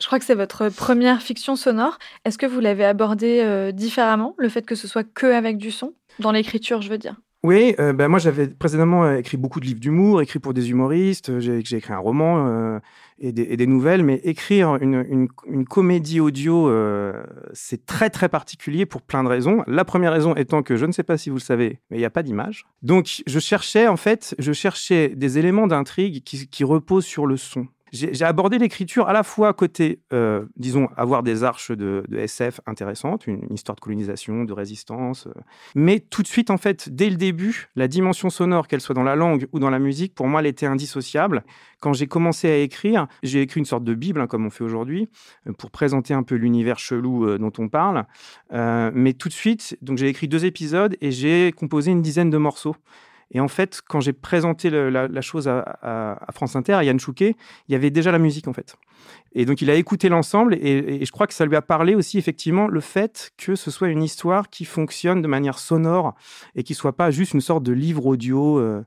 Je 0.00 0.06
crois 0.06 0.18
que 0.18 0.24
c'est 0.24 0.34
votre 0.34 0.68
première 0.68 1.22
fiction 1.22 1.56
sonore. 1.56 1.98
Est-ce 2.24 2.38
que 2.38 2.46
vous 2.46 2.60
l'avez 2.60 2.84
abordée 2.84 3.40
euh, 3.42 3.72
différemment, 3.72 4.34
le 4.38 4.48
fait 4.48 4.64
que 4.64 4.76
ce 4.76 4.86
soit 4.86 5.02
que 5.02 5.26
avec 5.26 5.58
du 5.58 5.72
son? 5.72 5.94
Dans 6.20 6.30
l'écriture, 6.30 6.82
je 6.82 6.88
veux 6.88 6.98
dire. 6.98 7.16
Oui, 7.48 7.74
euh, 7.80 7.94
ben 7.94 8.08
moi 8.08 8.18
j'avais 8.18 8.46
précédemment 8.46 9.04
euh, 9.04 9.16
écrit 9.16 9.38
beaucoup 9.38 9.58
de 9.58 9.64
livres 9.64 9.80
d'humour, 9.80 10.20
écrit 10.20 10.38
pour 10.38 10.52
des 10.52 10.68
humoristes, 10.68 11.30
euh, 11.30 11.40
j'ai 11.40 11.56
écrit 11.56 11.94
un 11.94 11.96
roman 11.98 12.78
et, 13.20 13.32
des, 13.32 13.66
nouvelles, 13.66 14.02
mais 14.02 14.16
écrire 14.22 14.76
une, 14.82 15.28
une, 15.46 15.64
comédie 15.64 16.20
audio, 16.20 16.70
c'est 17.54 17.86
très 17.86 18.10
très 18.10 18.28
particulier 18.28 18.84
pour 18.84 19.00
plein 19.00 19.24
de 19.24 19.28
raisons. 19.30 19.64
La 19.66 19.86
première 19.86 20.12
raison 20.12 20.34
étant 20.34 20.62
que 20.62 20.76
je 20.76 20.84
ne 20.84 20.92
sais 20.92 21.02
pas 21.02 21.16
si 21.16 21.30
vous 21.30 21.36
le 21.36 21.40
savez, 21.40 21.80
mais 21.90 21.96
il 21.96 22.00
n'y 22.00 22.04
a 22.04 22.10
pas 22.10 22.22
d'image. 22.22 22.66
Donc 22.82 23.22
je 23.26 23.38
cherchais 23.38 23.88
en 23.88 23.96
fait, 23.96 24.34
je 24.38 24.52
cherchais 24.52 25.08
des 25.16 25.38
éléments 25.38 25.66
d'intrigue 25.66 26.22
qui 26.22 26.64
reposent 26.64 27.06
sur 27.06 27.24
le 27.24 27.38
son. 27.38 27.66
J'ai 27.92 28.24
abordé 28.24 28.58
l'écriture 28.58 29.08
à 29.08 29.12
la 29.12 29.22
fois 29.22 29.52
côté, 29.52 30.00
euh, 30.12 30.44
disons, 30.56 30.88
avoir 30.96 31.22
des 31.22 31.44
arches 31.44 31.72
de, 31.72 32.04
SF 32.12 32.60
intéressantes, 32.66 33.26
une, 33.26 33.42
histoire 33.50 33.76
de 33.76 33.80
colonisation, 33.80 34.44
de 34.44 34.52
résistance, 34.52 35.26
euh, 35.26 35.40
mais 35.74 36.00
tout 36.00 36.22
de 36.22 36.26
suite, 36.26 36.50
en 36.50 36.56
fait, 36.56 36.88
dès 36.88 37.10
le 37.10 37.16
début, 37.16 37.68
la 37.76 37.88
dimension 37.88 38.30
sonore, 38.30 38.68
qu'elle 38.68 38.80
soit 38.80 38.94
dans 38.94 39.02
la 39.02 39.16
langue 39.16 39.46
ou 39.52 39.58
dans 39.58 39.70
la 39.70 39.78
musique, 39.78 40.14
pour 40.14 40.26
moi, 40.26 40.40
elle 40.40 40.46
était 40.46 40.66
indissociable. 40.66 41.44
Quand 41.80 41.92
j'ai 41.92 42.06
commencé 42.06 42.48
à 42.48 42.56
écrire, 42.56 43.06
j'ai 43.22 43.40
écrit 43.42 43.60
une 43.60 43.66
sorte 43.66 43.84
de 43.84 43.94
bible, 43.94 44.20
hein, 44.20 44.26
comme 44.26 44.44
on 44.44 44.50
fait 44.50 44.64
aujourd'hui, 44.64 45.08
euh, 45.46 45.52
pour 45.52 45.70
présenter 45.70 46.14
un 46.14 46.22
peu 46.22 46.34
l'univers 46.34 46.78
chelou 46.78 47.38
dont 47.38 47.52
on 47.58 47.68
parle. 47.68 48.04
Mais 48.50 49.12
tout 49.12 49.28
de 49.28 49.34
suite, 49.34 49.76
donc 49.82 49.98
j'ai 49.98 50.08
écrit 50.08 50.28
deux 50.28 50.44
épisodes 50.44 50.96
et 51.00 51.10
j'ai 51.10 51.52
composé 51.52 51.90
une 51.90 52.02
dizaine 52.02 52.30
de 52.30 52.38
morceaux. 52.38 52.76
Et 53.30 53.40
en 53.40 53.48
fait, 53.48 53.82
quand 53.86 54.00
j'ai 54.00 54.12
présenté 54.12 54.70
la, 54.70 55.20
chose 55.20 55.48
à, 55.48 56.18
France 56.32 56.56
Inter, 56.56 56.74
à 56.74 56.84
Yann 56.84 56.98
Chouquet, 56.98 57.36
il 57.68 57.72
y 57.72 57.74
avait 57.74 57.90
déjà 57.90 58.10
la 58.10 58.18
musique 58.18 58.48
en 58.48 58.52
fait. 58.52 58.76
Et 59.32 59.44
donc 59.44 59.60
il 59.60 59.70
a 59.70 59.74
écouté 59.74 60.08
l'ensemble 60.08 60.54
et, 60.54 61.00
et 61.02 61.04
je 61.04 61.12
crois 61.12 61.26
que 61.26 61.34
ça 61.34 61.44
lui 61.44 61.54
a 61.54 61.62
parlé 61.62 61.94
aussi 61.94 62.18
effectivement 62.18 62.66
le 62.66 62.80
fait 62.80 63.32
que 63.36 63.54
ce 63.54 63.70
soit 63.70 63.88
une 63.88 64.02
histoire 64.02 64.48
qui 64.48 64.64
fonctionne 64.64 65.20
de 65.20 65.28
manière 65.28 65.58
sonore 65.58 66.14
et 66.54 66.62
qui 66.62 66.74
soit 66.74 66.96
pas 66.96 67.10
juste 67.10 67.34
une 67.34 67.40
sorte 67.40 67.62
de 67.62 67.72
livre 67.72 68.06
audio. 68.06 68.58
euh, 68.58 68.82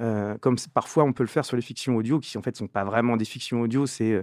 euh, 0.00 0.36
comme 0.40 0.56
parfois 0.74 1.04
on 1.04 1.12
peut 1.12 1.22
le 1.22 1.28
faire 1.28 1.44
sur 1.44 1.56
les 1.56 1.62
fictions 1.62 1.96
audio, 1.96 2.18
qui 2.20 2.36
en 2.38 2.42
fait 2.42 2.56
sont 2.56 2.66
pas 2.68 2.84
vraiment 2.84 3.16
des 3.16 3.24
fictions 3.24 3.60
audio, 3.60 3.86
c'est 3.86 4.12
euh, 4.12 4.22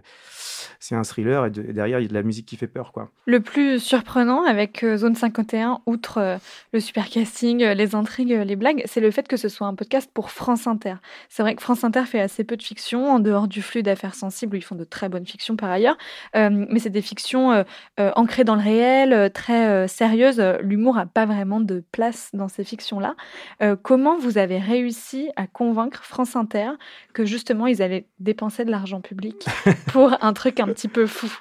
c'est 0.79 0.95
un 0.95 1.03
thriller 1.03 1.45
et, 1.45 1.51
de- 1.51 1.61
et 1.63 1.73
derrière 1.73 1.99
il 1.99 2.03
y 2.03 2.05
a 2.05 2.09
de 2.09 2.13
la 2.13 2.23
musique 2.23 2.45
qui 2.45 2.57
fait 2.57 2.67
peur 2.67 2.91
quoi. 2.91 3.09
Le 3.25 3.39
plus 3.39 3.79
surprenant 3.79 4.43
avec 4.45 4.83
euh, 4.83 4.97
Zone 4.97 5.15
51, 5.15 5.79
outre 5.85 6.39
le 6.73 6.79
super 6.79 7.09
casting, 7.09 7.63
les 7.63 7.95
intrigues, 7.95 8.29
les 8.45 8.55
blagues, 8.55 8.81
c'est 8.85 9.01
le 9.01 9.11
fait 9.11 9.27
que 9.27 9.37
ce 9.37 9.49
soit 9.49 9.67
un 9.67 9.75
podcast 9.75 10.09
pour 10.13 10.31
France 10.31 10.67
Inter. 10.67 10.95
C'est 11.29 11.43
vrai 11.43 11.55
que 11.55 11.61
France 11.61 11.83
Inter 11.83 12.05
fait 12.05 12.19
assez 12.21 12.43
peu 12.43 12.57
de 12.57 12.63
fiction, 12.63 13.11
en 13.11 13.19
dehors 13.19 13.47
du 13.47 13.61
flux 13.61 13.83
d'affaires 13.83 14.15
sensibles, 14.15 14.55
où 14.55 14.57
ils 14.57 14.63
font 14.63 14.75
de 14.75 14.83
très 14.83 15.09
bonnes 15.09 15.25
fictions 15.25 15.55
par 15.55 15.69
ailleurs, 15.69 15.97
mais 16.33 16.79
c'est 16.79 16.89
des 16.89 17.01
fictions 17.01 17.63
ancrées 17.97 18.43
dans 18.43 18.55
le 18.55 18.61
réel, 18.61 19.31
très 19.33 19.87
sérieuses. 19.87 20.39
L'humour 20.61 20.95
n'a 20.95 21.05
pas 21.05 21.25
vraiment 21.25 21.59
de 21.59 21.83
place 21.91 22.29
dans 22.33 22.47
ces 22.47 22.63
fictions-là. 22.63 23.15
Comment 23.83 24.17
vous 24.17 24.37
avez 24.37 24.57
réussi 24.59 25.29
à 25.35 25.47
convaincre 25.47 25.66
France 26.01 26.35
Inter 26.35 26.71
que 27.13 27.25
justement 27.25 27.67
ils 27.67 27.81
allaient 27.81 28.05
dépenser 28.19 28.65
de 28.65 28.71
l'argent 28.71 29.01
public 29.01 29.45
pour 29.91 30.11
un 30.21 30.33
truc 30.33 30.59
un 30.59 30.67
petit 30.67 30.87
peu 30.87 31.07
fou 31.07 31.31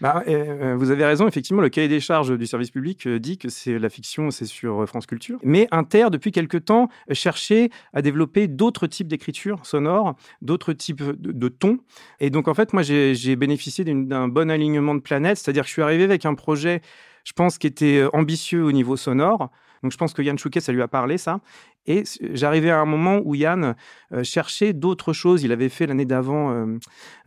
Bah, 0.00 0.22
euh, 0.28 0.74
vous 0.76 0.90
avez 0.90 1.04
raison, 1.04 1.26
effectivement, 1.26 1.62
le 1.62 1.68
cahier 1.68 1.88
des 1.88 2.00
charges 2.00 2.36
du 2.36 2.46
service 2.46 2.70
public 2.70 3.06
euh, 3.06 3.18
dit 3.18 3.38
que 3.38 3.48
c'est 3.48 3.78
la 3.78 3.88
fiction, 3.88 4.30
c'est 4.30 4.44
sur 4.44 4.82
euh, 4.82 4.86
France 4.86 5.06
Culture. 5.06 5.38
Mais 5.42 5.68
Inter, 5.70 6.08
depuis 6.10 6.32
quelque 6.32 6.58
temps, 6.58 6.88
euh, 7.10 7.14
cherchait 7.14 7.70
à 7.94 8.02
développer 8.02 8.46
d'autres 8.46 8.86
types 8.86 9.08
d'écriture 9.08 9.64
sonore, 9.64 10.14
d'autres 10.42 10.72
types 10.72 11.02
de, 11.02 11.32
de 11.32 11.48
tons. 11.48 11.78
Et 12.20 12.30
donc, 12.30 12.48
en 12.48 12.54
fait, 12.54 12.72
moi, 12.72 12.82
j'ai 12.82 13.36
bénéficié 13.36 13.84
d'un 13.84 14.28
bon 14.28 14.50
alignement 14.50 14.94
de 14.94 15.00
planètes, 15.00 15.38
c'est-à-dire 15.38 15.62
que 15.62 15.68
je 15.68 15.72
suis 15.72 15.82
arrivé 15.82 16.04
avec 16.04 16.26
un 16.26 16.34
projet, 16.34 16.82
je 17.24 17.32
pense, 17.32 17.58
qui 17.58 17.66
était 17.66 17.98
euh, 17.98 18.10
ambitieux 18.12 18.62
au 18.64 18.72
niveau 18.72 18.96
sonore. 18.96 19.50
Donc, 19.82 19.92
je 19.92 19.96
pense 19.96 20.12
que 20.12 20.22
Yann 20.22 20.38
Chouquet, 20.38 20.60
ça 20.60 20.72
lui 20.72 20.82
a 20.82 20.88
parlé, 20.88 21.18
ça. 21.18 21.40
Et 21.86 22.04
j'arrivais 22.32 22.70
à 22.70 22.78
un 22.78 22.84
moment 22.84 23.20
où 23.24 23.34
Yann 23.34 23.74
euh, 24.12 24.24
cherchait 24.24 24.72
d'autres 24.72 25.12
choses. 25.12 25.42
Il 25.42 25.52
avait 25.52 25.68
fait 25.68 25.86
l'année 25.86 26.04
d'avant 26.04 26.50
euh, 26.50 26.78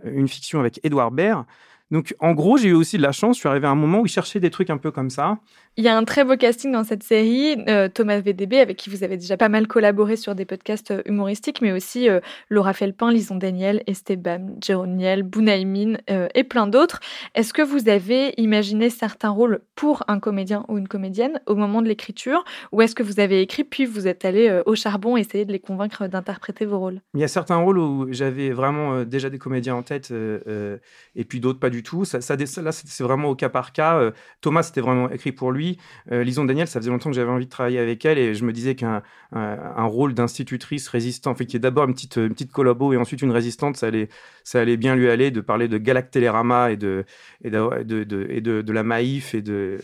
une 0.03 0.27
fiction 0.27 0.59
avec 0.59 0.79
Édouard 0.83 1.11
Baird. 1.11 1.45
Donc, 1.91 2.15
en 2.19 2.33
gros, 2.33 2.57
j'ai 2.57 2.69
eu 2.69 2.73
aussi 2.73 2.97
de 2.97 3.01
la 3.01 3.11
chance. 3.11 3.37
Je 3.37 3.39
suis 3.39 3.49
arrivé 3.49 3.65
à 3.65 3.71
un 3.71 3.75
moment 3.75 4.01
où 4.01 4.05
il 4.05 4.09
cherchait 4.09 4.39
des 4.39 4.51
trucs 4.51 4.69
un 4.69 4.77
peu 4.77 4.91
comme 4.91 5.09
ça. 5.09 5.39
Il 5.75 5.83
y 5.83 5.87
a 5.87 5.97
un 5.97 6.03
très 6.03 6.23
beau 6.23 6.35
casting 6.35 6.71
dans 6.71 6.83
cette 6.83 7.03
série. 7.03 7.55
Euh, 7.67 7.87
Thomas 7.87 8.19
VDB, 8.19 8.59
avec 8.59 8.77
qui 8.77 8.89
vous 8.89 9.03
avez 9.03 9.17
déjà 9.17 9.37
pas 9.37 9.49
mal 9.49 9.65
collaboré 9.65 10.17
sur 10.17 10.35
des 10.35 10.45
podcasts 10.45 10.91
euh, 10.91 11.01
humoristiques, 11.05 11.61
mais 11.61 11.71
aussi 11.71 12.09
euh, 12.09 12.19
Laura 12.49 12.73
Felpin, 12.73 13.11
Lison 13.11 13.35
Daniel, 13.35 13.81
Esteban, 13.87 14.57
Jérôme 14.61 14.95
Niel, 14.95 15.23
Bounaïmin 15.23 15.95
euh, 16.09 16.27
et 16.35 16.43
plein 16.43 16.67
d'autres. 16.67 16.99
Est-ce 17.33 17.53
que 17.53 17.61
vous 17.61 17.89
avez 17.89 18.33
imaginé 18.37 18.89
certains 18.89 19.29
rôles 19.29 19.61
pour 19.75 20.03
un 20.07 20.19
comédien 20.19 20.65
ou 20.67 20.77
une 20.77 20.87
comédienne 20.87 21.39
au 21.47 21.55
moment 21.55 21.81
de 21.81 21.87
l'écriture 21.87 22.43
Ou 22.71 22.81
est-ce 22.81 22.93
que 22.93 23.03
vous 23.03 23.19
avez 23.19 23.41
écrit 23.41 23.63
puis 23.63 23.85
vous 23.85 24.07
êtes 24.07 24.25
allé 24.25 24.61
au 24.65 24.75
charbon 24.75 25.17
essayer 25.17 25.45
de 25.45 25.51
les 25.51 25.59
convaincre 25.59 26.07
d'interpréter 26.07 26.65
vos 26.65 26.79
rôles? 26.79 27.01
Il 27.13 27.21
y 27.21 27.23
a 27.23 27.27
certains 27.27 27.57
rôles 27.57 27.77
où 27.77 28.07
j'avais 28.11 28.49
vraiment 28.49 29.03
déjà 29.03 29.29
des 29.29 29.37
comédiens 29.39 29.75
en 29.75 29.83
tête 29.83 30.11
et 30.11 31.23
puis 31.23 31.39
d'autres 31.39 31.59
pas 31.59 31.69
du 31.69 31.78
tout. 31.83 32.05
Ça, 32.05 32.21
ça, 32.21 32.35
là, 32.35 32.71
c'est 32.71 33.03
vraiment 33.03 33.29
au 33.29 33.35
cas 33.35 33.49
par 33.49 33.71
cas. 33.73 33.99
Euh, 33.99 34.11
Thomas, 34.41 34.63
c'était 34.63 34.81
vraiment 34.81 35.09
écrit 35.09 35.31
pour 35.31 35.51
lui. 35.51 35.77
Euh, 36.11 36.23
Lison 36.23 36.45
Daniel, 36.45 36.67
ça 36.67 36.79
faisait 36.79 36.91
longtemps 36.91 37.09
que 37.09 37.15
j'avais 37.15 37.31
envie 37.31 37.45
de 37.45 37.49
travailler 37.49 37.79
avec 37.79 38.05
elle 38.05 38.17
et 38.17 38.33
je 38.35 38.43
me 38.45 38.53
disais 38.53 38.75
qu'un 38.75 39.01
un, 39.31 39.57
un 39.75 39.85
rôle 39.85 40.13
d'institutrice 40.13 40.87
résistante, 40.87 41.37
fait, 41.37 41.45
qui 41.45 41.55
est 41.55 41.59
d'abord 41.59 41.85
une 41.85 41.93
petite, 41.93 42.17
une 42.17 42.29
petite 42.33 42.51
collabo 42.51 42.93
et 42.93 42.97
ensuite 42.97 43.21
une 43.21 43.31
résistante, 43.31 43.77
ça 43.77 43.87
allait, 43.87 44.09
ça 44.43 44.61
allait 44.61 44.77
bien 44.77 44.95
lui 44.95 45.09
aller 45.09 45.31
de 45.31 45.41
parler 45.41 45.67
de 45.67 45.77
Galac 45.77 46.09
Télérama 46.11 46.71
et 46.71 46.77
de, 46.77 47.05
et 47.43 47.49
de- 47.49 48.27
et 48.29 48.41
de, 48.41 48.61
de 48.61 48.73
la 48.73 48.83
Maïf 48.83 49.33
et 49.35 49.41
de 49.41 49.79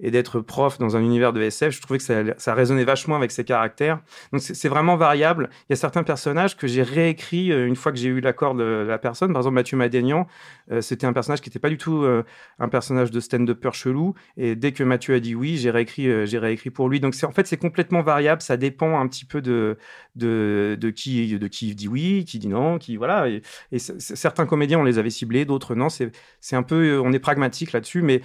et 0.00 0.10
d'être 0.10 0.40
prof 0.40 0.78
dans 0.78 0.96
un 0.96 1.00
univers 1.00 1.32
de 1.32 1.40
SF, 1.40 1.74
je 1.74 1.80
trouvais 1.80 1.98
que 1.98 2.04
ça, 2.04 2.22
ça 2.36 2.54
résonnait 2.54 2.84
vachement 2.84 3.16
avec 3.16 3.32
ses 3.32 3.44
caractères. 3.44 4.00
Donc 4.32 4.40
c'est 4.42 4.68
vraiment 4.68 4.96
variable. 4.96 5.50
Il 5.68 5.72
y 5.72 5.74
a 5.74 5.76
certains 5.76 6.04
personnages 6.04 6.56
que 6.56 6.66
j'ai 6.66 6.82
réécrits 6.82 7.52
euh, 7.52 7.66
une 7.66 7.76
fois 7.76 7.90
que 7.90 7.98
j'ai 7.98 8.08
eu 8.08 8.20
l'accord 8.20 8.54
de 8.54 8.84
la 8.86 8.98
personne. 8.98 9.32
Par 9.32 9.40
exemple, 9.40 9.56
Mathieu 9.56 9.76
Madénian, 9.76 10.26
euh, 10.70 10.80
c'était 10.80 11.06
un 11.06 11.12
personnage 11.12 11.40
qui 11.40 11.48
n'était 11.48 11.58
pas 11.58 11.68
du 11.68 11.78
tout 11.78 12.02
euh, 12.02 12.22
un 12.60 12.68
personnage 12.68 13.10
de 13.10 13.18
stand-upper 13.18 13.70
chelou. 13.72 14.14
Et 14.36 14.54
dès 14.54 14.72
que 14.72 14.84
Mathieu 14.84 15.14
a 15.14 15.20
dit 15.20 15.34
oui, 15.34 15.56
j'ai 15.56 15.70
réécrit, 15.70 16.26
j'ai 16.26 16.38
réécrit 16.38 16.70
pour 16.70 16.88
lui. 16.88 17.00
Donc 17.00 17.14
en 17.24 17.32
fait 17.32 17.46
c'est 17.46 17.56
complètement 17.56 18.02
variable. 18.02 18.40
Ça 18.40 18.56
dépend 18.56 19.00
un 19.00 19.08
petit 19.08 19.24
peu 19.24 19.42
de 19.42 19.78
de, 20.14 20.76
de 20.80 20.90
qui 20.90 21.38
de 21.38 21.48
qui 21.48 21.74
dit 21.74 21.88
oui, 21.88 22.24
qui 22.24 22.38
dit 22.38 22.48
non, 22.48 22.78
qui 22.78 22.96
voilà. 22.96 23.28
Et, 23.28 23.42
certains 23.78 24.46
comédiens 24.46 24.78
on 24.78 24.84
les 24.84 24.98
avait 24.98 25.10
ciblés, 25.10 25.44
d'autres 25.44 25.74
non. 25.74 25.88
C'est 25.88 26.56
un 26.56 26.62
peu 26.62 27.00
on 27.00 27.12
est 27.12 27.18
pragmatique 27.18 27.72
là-dessus, 27.72 28.02
mais 28.02 28.22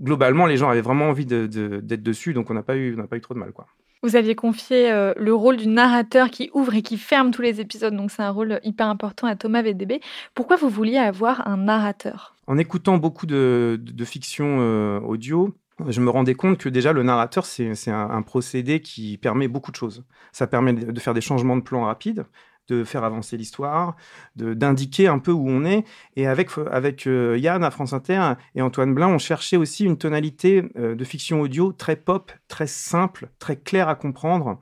globalement, 0.00 0.46
les 0.46 0.56
gens 0.56 0.68
avaient 0.68 0.80
vraiment 0.80 1.08
envie 1.08 1.26
de- 1.26 1.46
de- 1.46 1.80
d'être 1.80 2.02
dessus, 2.02 2.32
donc 2.34 2.50
on 2.50 2.54
n'a 2.54 2.62
pas 2.62 2.76
eu, 2.76 2.96
on 2.98 3.06
pas 3.06 3.16
eu 3.16 3.20
trop 3.20 3.34
de 3.34 3.38
mal, 3.38 3.52
quoi. 3.52 3.66
Vous 4.02 4.14
aviez 4.14 4.34
confié 4.34 4.92
euh, 4.92 5.14
le 5.16 5.34
rôle 5.34 5.56
du 5.56 5.66
narrateur 5.66 6.30
qui 6.30 6.50
ouvre 6.52 6.74
et 6.74 6.82
qui 6.82 6.96
ferme 6.98 7.30
tous 7.30 7.42
les 7.42 7.60
épisodes, 7.60 7.96
donc 7.96 8.10
c'est 8.10 8.22
un 8.22 8.30
rôle 8.30 8.60
hyper 8.62 8.88
important 8.88 9.26
à 9.26 9.34
Thomas 9.36 9.62
VDB. 9.62 10.00
Pourquoi 10.34 10.56
vous 10.56 10.68
vouliez 10.68 10.98
avoir 10.98 11.48
un 11.48 11.56
narrateur? 11.56 12.36
En 12.46 12.58
écoutant 12.58 12.98
beaucoup 12.98 13.26
de, 13.26 13.80
de, 13.82 13.92
de 13.92 14.04
fiction 14.04 14.58
euh, 14.60 15.00
audio, 15.00 15.56
je 15.88 16.00
me 16.00 16.10
rendais 16.10 16.34
compte 16.34 16.58
que 16.58 16.68
déjà 16.68 16.92
le 16.92 17.02
narrateur, 17.02 17.46
c'est 17.46 17.72
un, 17.90 18.10
un 18.10 18.22
procédé 18.22 18.80
qui 18.80 19.18
permet 19.18 19.48
beaucoup 19.48 19.70
de 19.72 19.76
choses. 19.76 20.04
Ça 20.30 20.46
permet 20.46 20.72
de 20.72 21.00
faire 21.00 21.14
des 21.14 21.20
changements 21.20 21.56
de 21.56 21.62
plan 21.62 21.84
rapides, 21.84 22.26
de 22.68 22.84
faire 22.84 23.04
avancer 23.04 23.36
l'histoire, 23.36 23.96
d'indiquer 24.36 25.08
un 25.08 25.18
peu 25.18 25.30
où 25.30 25.48
on 25.48 25.64
est. 25.64 25.84
Et 26.16 26.26
avec, 26.26 26.50
avec 26.70 27.06
euh, 27.06 27.38
Yann 27.38 27.62
à 27.64 27.70
France 27.70 27.92
Inter 27.92 28.34
et 28.54 28.62
Antoine 28.62 28.94
Blin, 28.94 29.08
on 29.08 29.18
cherchait 29.18 29.56
aussi 29.56 29.84
une 29.84 29.96
tonalité 29.96 30.64
euh, 30.76 30.94
de 30.94 31.04
fiction 31.04 31.40
audio 31.40 31.72
très 31.72 31.96
pop, 31.96 32.32
très 32.48 32.66
simple, 32.66 33.28
très 33.38 33.56
claire 33.56 33.88
à 33.88 33.94
comprendre. 33.94 34.58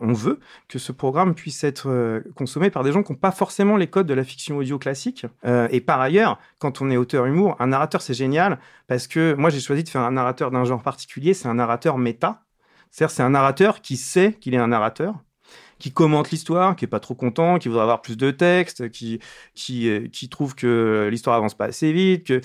On 0.00 0.12
veut 0.12 0.40
que 0.68 0.78
ce 0.78 0.90
programme 0.90 1.34
puisse 1.34 1.62
être 1.62 1.88
euh, 1.88 2.20
consommé 2.34 2.70
par 2.70 2.82
des 2.82 2.92
gens 2.92 3.02
qui 3.02 3.12
n'ont 3.12 3.18
pas 3.18 3.30
forcément 3.30 3.76
les 3.76 3.86
codes 3.86 4.06
de 4.06 4.14
la 4.14 4.24
fiction 4.24 4.56
audio 4.56 4.78
classique. 4.78 5.26
Et 5.70 5.80
par 5.80 6.00
ailleurs, 6.00 6.38
quand 6.58 6.80
on 6.80 6.90
est 6.90 6.96
auteur 6.96 7.26
humour, 7.26 7.56
un 7.60 7.68
narrateur, 7.68 8.02
c'est 8.02 8.14
génial 8.14 8.58
parce 8.86 9.06
que 9.06 9.34
moi, 9.34 9.50
j'ai 9.50 9.60
choisi 9.60 9.84
de 9.84 9.88
faire 9.88 10.02
un 10.02 10.10
narrateur 10.10 10.50
d'un 10.50 10.64
genre 10.64 10.82
particulier. 10.82 11.34
C'est 11.34 11.48
un 11.48 11.54
narrateur 11.54 11.98
méta. 11.98 12.42
C'est-à-dire, 12.90 13.14
c'est 13.14 13.22
un 13.22 13.30
narrateur 13.30 13.80
qui 13.80 13.96
sait 13.96 14.34
qu'il 14.40 14.54
est 14.54 14.58
un 14.58 14.68
narrateur 14.68 15.14
qui 15.78 15.92
commente 15.92 16.30
l'histoire, 16.30 16.76
qui 16.76 16.84
est 16.84 16.88
pas 16.88 17.00
trop 17.00 17.14
content, 17.14 17.58
qui 17.58 17.68
voudrait 17.68 17.82
avoir 17.82 18.02
plus 18.02 18.16
de 18.16 18.30
texte, 18.30 18.90
qui 18.90 19.20
qui 19.54 19.88
euh, 19.88 20.08
qui 20.08 20.28
trouve 20.28 20.54
que 20.54 21.08
l'histoire 21.10 21.36
avance 21.36 21.54
pas 21.54 21.66
assez 21.66 21.92
vite, 21.92 22.26
que 22.26 22.40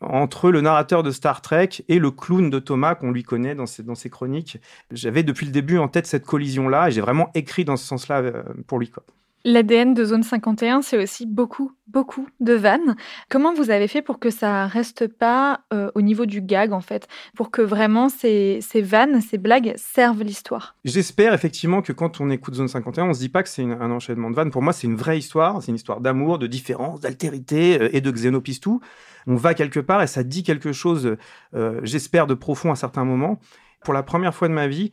entre 0.00 0.50
le 0.50 0.60
narrateur 0.60 1.02
de 1.02 1.10
Star 1.10 1.42
Trek 1.42 1.70
et 1.88 1.98
le 1.98 2.10
clown 2.10 2.50
de 2.50 2.58
Thomas 2.58 2.94
qu'on 2.94 3.10
lui 3.10 3.22
connaît 3.22 3.54
dans 3.54 3.66
ses 3.66 3.82
dans 3.82 3.94
chroniques, 4.10 4.58
j'avais 4.90 5.22
depuis 5.22 5.46
le 5.46 5.52
début 5.52 5.78
en 5.78 5.88
tête 5.88 6.06
cette 6.06 6.24
collision 6.24 6.68
là 6.68 6.88
et 6.88 6.90
j'ai 6.92 7.00
vraiment 7.00 7.30
écrit 7.34 7.64
dans 7.64 7.76
ce 7.76 7.86
sens-là 7.86 8.20
euh, 8.20 8.42
pour 8.66 8.78
lui 8.78 8.90
quoi. 8.90 9.04
L'ADN 9.48 9.94
de 9.94 10.04
Zone 10.04 10.24
51, 10.24 10.82
c'est 10.82 11.00
aussi 11.00 11.24
beaucoup, 11.24 11.70
beaucoup 11.86 12.26
de 12.40 12.52
vannes. 12.52 12.96
Comment 13.30 13.54
vous 13.54 13.70
avez 13.70 13.86
fait 13.86 14.02
pour 14.02 14.18
que 14.18 14.28
ça 14.28 14.66
reste 14.66 15.06
pas 15.06 15.60
euh, 15.72 15.88
au 15.94 16.02
niveau 16.02 16.26
du 16.26 16.40
gag, 16.40 16.72
en 16.72 16.80
fait? 16.80 17.06
Pour 17.36 17.52
que 17.52 17.62
vraiment 17.62 18.08
ces, 18.08 18.58
ces 18.60 18.82
vannes, 18.82 19.20
ces 19.20 19.38
blagues 19.38 19.72
servent 19.76 20.24
l'histoire? 20.24 20.74
J'espère 20.84 21.32
effectivement 21.32 21.80
que 21.80 21.92
quand 21.92 22.20
on 22.20 22.28
écoute 22.28 22.54
Zone 22.54 22.66
51, 22.66 23.04
on 23.04 23.12
se 23.12 23.20
dit 23.20 23.28
pas 23.28 23.44
que 23.44 23.48
c'est 23.48 23.62
un 23.62 23.92
enchaînement 23.92 24.30
de 24.30 24.34
vannes. 24.34 24.50
Pour 24.50 24.62
moi, 24.62 24.72
c'est 24.72 24.88
une 24.88 24.96
vraie 24.96 25.16
histoire. 25.16 25.62
C'est 25.62 25.70
une 25.70 25.76
histoire 25.76 26.00
d'amour, 26.00 26.40
de 26.40 26.48
différence, 26.48 26.98
d'altérité 26.98 27.80
euh, 27.80 27.88
et 27.92 28.00
de 28.00 28.10
xénopistou. 28.10 28.80
On 29.28 29.36
va 29.36 29.54
quelque 29.54 29.78
part 29.78 30.02
et 30.02 30.08
ça 30.08 30.24
dit 30.24 30.42
quelque 30.42 30.72
chose, 30.72 31.16
euh, 31.54 31.80
j'espère, 31.84 32.26
de 32.26 32.34
profond 32.34 32.72
à 32.72 32.74
certains 32.74 33.04
moments. 33.04 33.38
Pour 33.84 33.94
la 33.94 34.02
première 34.02 34.34
fois 34.34 34.48
de 34.48 34.54
ma 34.54 34.66
vie, 34.66 34.90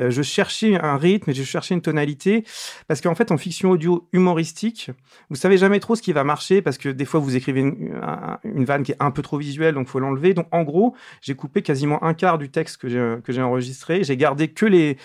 euh, 0.00 0.10
je 0.10 0.22
cherchais 0.22 0.76
un 0.80 0.96
rythme 0.96 1.30
et 1.30 1.34
je 1.34 1.42
cherchais 1.42 1.74
une 1.74 1.82
tonalité 1.82 2.44
parce 2.88 3.00
qu'en 3.00 3.14
fait, 3.14 3.30
en 3.30 3.36
fiction 3.36 3.70
audio 3.70 4.08
humoristique, 4.12 4.90
vous 5.30 5.36
savez 5.36 5.56
jamais 5.56 5.80
trop 5.80 5.94
ce 5.94 6.02
qui 6.02 6.12
va 6.12 6.24
marcher 6.24 6.62
parce 6.62 6.78
que 6.78 6.88
des 6.88 7.04
fois, 7.04 7.20
vous 7.20 7.36
écrivez 7.36 7.60
une, 7.60 8.00
une 8.44 8.64
vanne 8.64 8.82
qui 8.82 8.92
est 8.92 8.96
un 9.00 9.10
peu 9.10 9.22
trop 9.22 9.38
visuelle, 9.38 9.74
donc 9.74 9.88
faut 9.88 10.00
l'enlever. 10.00 10.34
Donc, 10.34 10.46
en 10.52 10.62
gros, 10.62 10.94
j'ai 11.20 11.34
coupé 11.34 11.62
quasiment 11.62 12.02
un 12.02 12.14
quart 12.14 12.38
du 12.38 12.50
texte 12.50 12.78
que 12.78 12.88
j'ai 12.88 13.16
que 13.22 13.32
j'ai 13.32 13.42
enregistré. 13.42 14.04
J'ai 14.04 14.16
gardé 14.16 14.48
que 14.48 14.66
les 14.66 14.96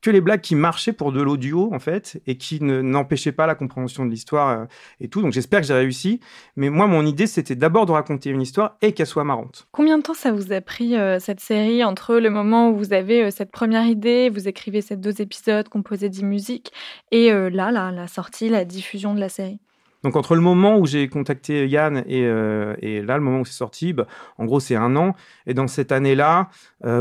que 0.00 0.10
les 0.10 0.20
blagues 0.20 0.40
qui 0.40 0.54
marchaient 0.54 0.92
pour 0.92 1.12
de 1.12 1.22
l'audio 1.22 1.72
en 1.72 1.78
fait 1.78 2.20
et 2.26 2.36
qui 2.36 2.62
n'empêchaient 2.62 3.32
pas 3.32 3.46
la 3.46 3.54
compréhension 3.54 4.04
de 4.04 4.10
l'histoire 4.10 4.48
euh, 4.48 4.64
et 5.00 5.08
tout. 5.08 5.22
Donc, 5.22 5.32
j'espère 5.32 5.60
que 5.60 5.66
j'ai 5.66 5.74
réussi. 5.74 6.20
Mais 6.56 6.70
moi, 6.70 6.86
mon 6.86 7.06
idée, 7.06 7.26
c'était 7.26 7.54
d'abord 7.54 7.86
de 7.86 7.92
raconter 7.92 8.30
une 8.30 8.42
histoire 8.42 8.76
et 8.82 8.92
qu'elle 8.92 9.06
soit 9.06 9.24
marrante. 9.24 9.68
Combien 9.72 9.98
de 9.98 10.02
temps 10.02 10.14
ça 10.14 10.32
vous 10.32 10.52
a 10.52 10.60
pris 10.60 10.96
euh, 10.96 11.18
cette 11.20 11.40
série 11.40 11.84
entre 11.84 12.16
le 12.16 12.30
moment 12.30 12.70
où 12.70 12.76
vous 12.76 12.92
avez 12.92 13.30
cette 13.30 13.50
première 13.50 13.86
idée, 13.86 14.30
vous 14.32 14.48
écrivez 14.48 14.80
ces 14.80 14.96
deux 14.96 15.20
épisodes 15.20 15.68
composés 15.68 16.08
de 16.08 16.24
musique, 16.24 16.72
et 17.10 17.32
euh, 17.32 17.50
là, 17.50 17.70
là, 17.70 17.90
la 17.90 18.06
sortie, 18.06 18.48
la 18.48 18.64
diffusion 18.64 19.14
de 19.14 19.20
la 19.20 19.28
série 19.28 19.60
donc 20.04 20.16
entre 20.16 20.34
le 20.34 20.40
moment 20.40 20.78
où 20.78 20.84
j'ai 20.86 21.06
contacté 21.06 21.68
Yann 21.68 22.02
et, 22.08 22.22
et, 22.22 23.02
là, 23.02 23.16
le 23.16 23.22
moment 23.22 23.38
où 23.38 23.44
c'est 23.44 23.52
sorti, 23.52 23.92
bah, 23.92 24.08
en 24.36 24.46
gros 24.46 24.58
c'est 24.58 24.74
un 24.74 24.96
an. 24.96 25.14
Et 25.46 25.54
dans 25.54 25.68
cette 25.68 25.92
année-là, 25.92 26.50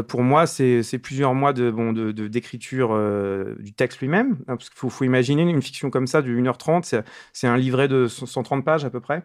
pour 0.08 0.22
moi, 0.22 0.46
c'est 0.46 1.00
plusieurs 1.02 1.34
mois 1.34 1.52
de 1.52 2.12
d'écriture 2.28 2.96
du 3.58 3.74
texte 3.74 4.02
lui-même. 4.02 4.34
Hein, 4.42 4.56
parce 4.56 4.70
qu'il 4.70 4.78
faut, 4.78 4.90
faut, 4.90 5.04
imaginer 5.04 5.42
une 5.42 5.64
fiction 5.64 5.90
comme 5.90 6.06
ça 6.06 6.22
de 6.22 6.30
1h30, 6.30 7.04
c'est 7.34 7.48
un 7.48 7.58
livret 7.58 7.88
de 7.88 8.06
130 8.06 8.64
pages 8.64 8.86
à 8.86 8.92
peu 8.92 9.00
près. 9.00 9.24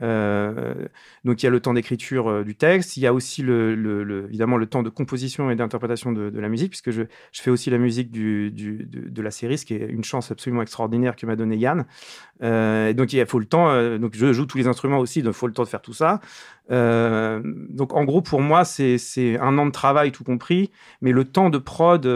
Euh, 0.00 0.86
donc 1.24 1.42
il 1.42 1.46
y 1.46 1.48
a 1.48 1.50
le 1.50 1.60
temps 1.60 1.74
d'écriture 1.74 2.28
euh, 2.28 2.44
du 2.44 2.54
texte, 2.56 2.96
il 2.96 3.00
y 3.00 3.06
a 3.06 3.12
aussi 3.12 3.42
évidemment 3.42 4.56
le 4.56 4.66
temps 4.66 4.82
de 4.82 4.88
composition 4.88 5.50
et 5.50 5.56
d'interprétation 5.56 6.12
de, 6.12 6.38
la 6.38 6.48
musique, 6.48 6.70
puisque 6.70 6.90
je, 6.90 7.02
fais 7.32 7.50
aussi 7.50 7.68
la 7.70 7.78
musique 7.78 8.10
de, 8.10 9.22
la 9.22 9.30
série, 9.30 9.58
ce 9.58 9.66
qui 9.66 9.74
est 9.74 9.86
une 9.86 10.04
chance 10.04 10.30
absolument 10.30 10.62
extraordinaire 10.62 11.14
que 11.14 11.26
m'a 11.26 11.36
donné 11.36 11.56
Yann. 11.56 11.84
Euh, 12.42 12.88
et 12.88 12.94
donc 12.94 13.12
il 13.12 13.24
faut 13.26 13.38
le 13.38 13.44
temps, 13.44 13.98
donc 13.98 14.14
je 14.14 14.32
joue 14.32 14.46
tous 14.46 14.58
les 14.58 14.66
instruments 14.66 14.98
aussi, 14.98 15.22
donc 15.22 15.34
il 15.34 15.38
faut 15.38 15.46
le 15.46 15.52
temps 15.52 15.64
de 15.64 15.68
faire 15.68 15.82
tout 15.82 15.92
ça. 15.92 16.20
donc 16.70 17.92
en 17.92 18.04
gros 18.04 18.22
pour 18.22 18.40
moi 18.40 18.64
c'est 18.64 19.38
un 19.40 19.58
an 19.58 19.66
de 19.66 19.72
travail 19.72 20.10
tout 20.12 20.24
compris, 20.24 20.70
mais 21.02 21.12
le 21.12 21.24
temps 21.24 21.50
de 21.50 21.58
prod 21.58 22.08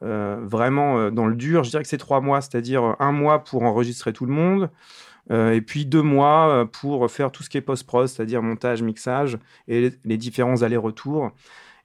vraiment 0.00 1.10
dans 1.10 1.26
le 1.26 1.36
dur, 1.36 1.62
je 1.62 1.70
dirais 1.70 1.82
que 1.84 1.88
c'est 1.88 1.96
trois 1.96 2.20
mois, 2.20 2.40
c'est-à-dire 2.40 2.96
un 2.98 3.12
mois 3.12 3.44
pour 3.44 3.62
enregistrer 3.62 4.12
tout 4.12 4.26
le 4.26 4.32
monde. 4.32 4.68
Euh, 5.30 5.52
et 5.52 5.60
puis 5.60 5.86
deux 5.86 6.02
mois 6.02 6.48
euh, 6.48 6.64
pour 6.64 7.10
faire 7.10 7.32
tout 7.32 7.42
ce 7.42 7.48
qui 7.48 7.56
est 7.56 7.62
post-prod, 7.62 8.06
c'est-à-dire 8.06 8.42
montage, 8.42 8.82
mixage 8.82 9.38
et 9.68 9.92
les, 10.04 10.16
différents 10.16 10.62
allers-retours. 10.62 11.30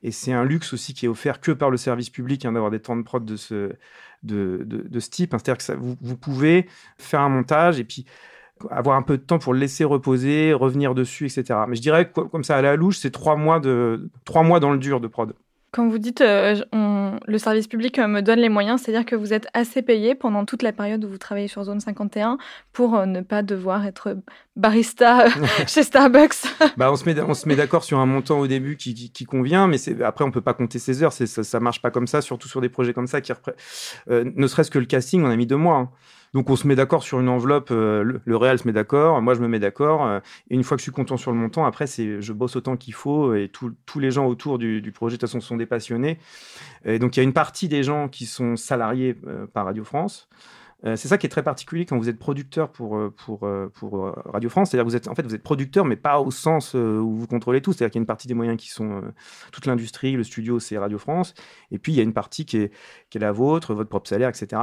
Et 0.03 0.11
c'est 0.11 0.33
un 0.33 0.43
luxe 0.43 0.73
aussi 0.73 0.93
qui 0.93 1.05
est 1.05 1.09
offert 1.09 1.41
que 1.41 1.51
par 1.51 1.69
le 1.69 1.77
service 1.77 2.09
public 2.09 2.45
hein, 2.45 2.53
d'avoir 2.53 2.71
des 2.71 2.79
temps 2.79 2.95
de 2.95 3.01
prod 3.01 3.23
de 3.23 3.35
ce, 3.35 3.73
de, 4.23 4.63
de, 4.65 4.99
ce 4.99 5.09
type. 5.09 5.31
C'est-à-dire 5.31 5.57
que 5.57 5.73
vous, 5.73 5.97
vous, 6.01 6.17
pouvez 6.17 6.67
faire 6.97 7.21
un 7.21 7.29
montage 7.29 7.79
et 7.79 7.83
puis 7.83 8.05
avoir 8.69 8.97
un 8.97 9.01
peu 9.01 9.17
de 9.17 9.23
temps 9.23 9.39
pour 9.39 9.53
le 9.53 9.59
laisser 9.59 9.83
reposer, 9.83 10.53
revenir 10.53 10.93
dessus, 10.95 11.25
etc. 11.25 11.59
Mais 11.67 11.75
je 11.75 11.81
dirais 11.81 12.09
que 12.09 12.21
comme 12.21 12.43
ça 12.43 12.57
à 12.57 12.61
la 12.61 12.75
louche, 12.75 12.97
c'est 12.97 13.11
trois 13.11 13.35
mois, 13.35 13.59
de, 13.59 14.09
trois 14.25 14.43
mois 14.43 14.59
dans 14.59 14.71
le 14.71 14.79
dur 14.79 14.99
de 14.99 15.07
prod. 15.07 15.33
Quand 15.71 15.87
vous 15.87 15.99
dites 15.99 16.21
euh, 16.21 16.55
le 17.27 17.37
service 17.37 17.67
public 17.67 17.99
euh, 17.99 18.07
me 18.07 18.21
donne 18.21 18.39
les 18.39 18.49
moyens, 18.49 18.81
c'est-à-dire 18.81 19.05
que 19.05 19.15
vous 19.15 19.33
êtes 19.33 19.47
assez 19.53 19.83
payé 19.83 20.15
pendant 20.15 20.43
toute 20.43 20.63
la 20.63 20.71
période 20.71 21.03
où 21.05 21.09
vous 21.09 21.19
travaillez 21.19 21.47
sur 21.47 21.63
Zone 21.63 21.79
51 21.79 22.39
pour 22.73 22.95
euh, 22.95 23.05
ne 23.05 23.21
pas 23.21 23.43
devoir 23.43 23.85
être 23.85 24.17
barista 24.55 25.27
chez 25.67 25.83
Starbucks 25.83 26.37
bah, 26.77 26.91
On 26.91 26.95
se 26.95 27.05
met, 27.05 27.21
on 27.21 27.35
se 27.35 27.47
met 27.47 27.55
d'accord 27.55 27.83
sur 27.83 27.99
un 27.99 28.07
montant 28.07 28.39
au 28.39 28.47
début 28.47 28.77
qui, 28.77 29.11
qui, 29.11 29.25
convient, 29.25 29.67
mais 29.67 29.77
après 30.01 30.25
on 30.25 30.31
peut 30.31 30.41
pas 30.41 30.55
compter 30.55 30.79
ses 30.79 31.03
heures, 31.03 31.13
ça, 31.13 31.25
ça 31.27 31.59
marche 31.59 31.83
pas 31.83 31.91
comme 31.91 32.07
ça, 32.07 32.21
surtout 32.21 32.47
sur 32.47 32.61
des 32.61 32.69
projets 32.69 32.93
comme 32.93 33.07
ça. 33.07 33.21
Qui 33.21 33.31
ne 34.09 34.47
serait-ce 34.47 34.71
que 34.71 34.79
le 34.79 34.85
casting, 34.85 35.23
on 35.23 35.29
a 35.29 35.35
mis 35.35 35.45
deux 35.45 35.55
mois. 35.55 35.77
Hein. 35.77 35.89
Donc 36.33 36.49
on 36.49 36.55
se 36.55 36.67
met 36.67 36.75
d'accord 36.75 37.03
sur 37.03 37.19
une 37.19 37.29
enveloppe, 37.29 37.69
euh, 37.71 38.03
le, 38.03 38.21
le, 38.23 38.37
Réal 38.37 38.59
se 38.59 38.67
met 38.67 38.73
d'accord, 38.73 39.21
moi 39.21 39.33
je 39.33 39.41
me 39.41 39.47
mets 39.47 39.59
d'accord. 39.59 40.05
Euh, 40.05 40.19
et 40.49 40.55
une 40.55 40.63
fois 40.63 40.77
que 40.77 40.81
je 40.81 40.83
suis 40.83 40.91
content 40.91 41.17
sur 41.17 41.31
le 41.31 41.37
montant, 41.37 41.65
après 41.65 41.87
c'est 41.87 42.21
je 42.21 42.33
bosse 42.33 42.55
autant 42.55 42.77
qu'il 42.77 42.93
faut 42.93 43.33
et 43.33 43.49
tous 43.49 43.99
les 43.99 44.11
gens 44.11 44.27
autour 44.27 44.59
du, 44.59 44.81
du, 44.81 44.91
projet 44.91 45.17
de 45.17 45.21
toute 45.21 45.29
façon 45.29 45.41
sont 45.41 45.57
des 45.57 45.65
passionnés. 45.65 46.19
Et 46.85 46.99
donc 46.99 47.17
il 47.17 47.19
y 47.19 47.21
a 47.21 47.23
une 47.23 47.33
partie 47.33 47.67
des 47.67 47.83
gens 47.83 48.07
qui 48.09 48.25
sont 48.25 48.55
salariés 48.55 49.17
euh, 49.27 49.47
par 49.47 49.65
Radio 49.65 49.83
France. 49.83 50.29
Euh, 50.85 50.95
c'est 50.95 51.09
ça 51.09 51.17
qui 51.17 51.25
est 51.25 51.29
très 51.29 51.43
particulier 51.43 51.85
quand 51.85 51.97
vous 51.97 52.07
êtes 52.07 52.19
producteur 52.19 52.71
pour, 52.71 52.97
euh, 52.97 53.13
pour, 53.25 53.45
euh, 53.45 53.69
pour 53.73 54.13
Radio 54.25 54.49
France. 54.49 54.71
C'est-à-dire 54.71 54.85
vous 54.85 54.95
êtes, 54.95 55.07
en 55.07 55.15
fait, 55.15 55.23
vous 55.23 55.35
êtes 55.35 55.43
producteur, 55.43 55.85
mais 55.85 55.97
pas 55.97 56.19
au 56.19 56.31
sens 56.31 56.73
où 56.73 57.15
vous 57.15 57.27
contrôlez 57.27 57.61
tout. 57.61 57.73
C'est-à-dire 57.73 57.91
qu'il 57.91 57.99
y 57.99 58.01
a 58.01 58.03
une 58.03 58.07
partie 58.07 58.27
des 58.27 58.33
moyens 58.33 58.57
qui 58.57 58.69
sont 58.69 59.01
toute 59.51 59.65
l'industrie, 59.65 60.13
le 60.13 60.23
studio, 60.23 60.59
c'est 60.59 60.77
Radio 60.77 60.97
France. 60.97 61.33
Et 61.71 61.79
puis, 61.79 61.93
il 61.93 61.95
y 61.95 61.99
a 61.99 62.03
une 62.03 62.13
partie 62.13 62.45
qui 62.45 62.57
est, 62.57 62.71
qui 63.09 63.17
est 63.17 63.21
la 63.21 63.31
vôtre, 63.31 63.73
votre 63.73 63.89
propre 63.89 64.07
salaire, 64.07 64.29
etc. 64.29 64.61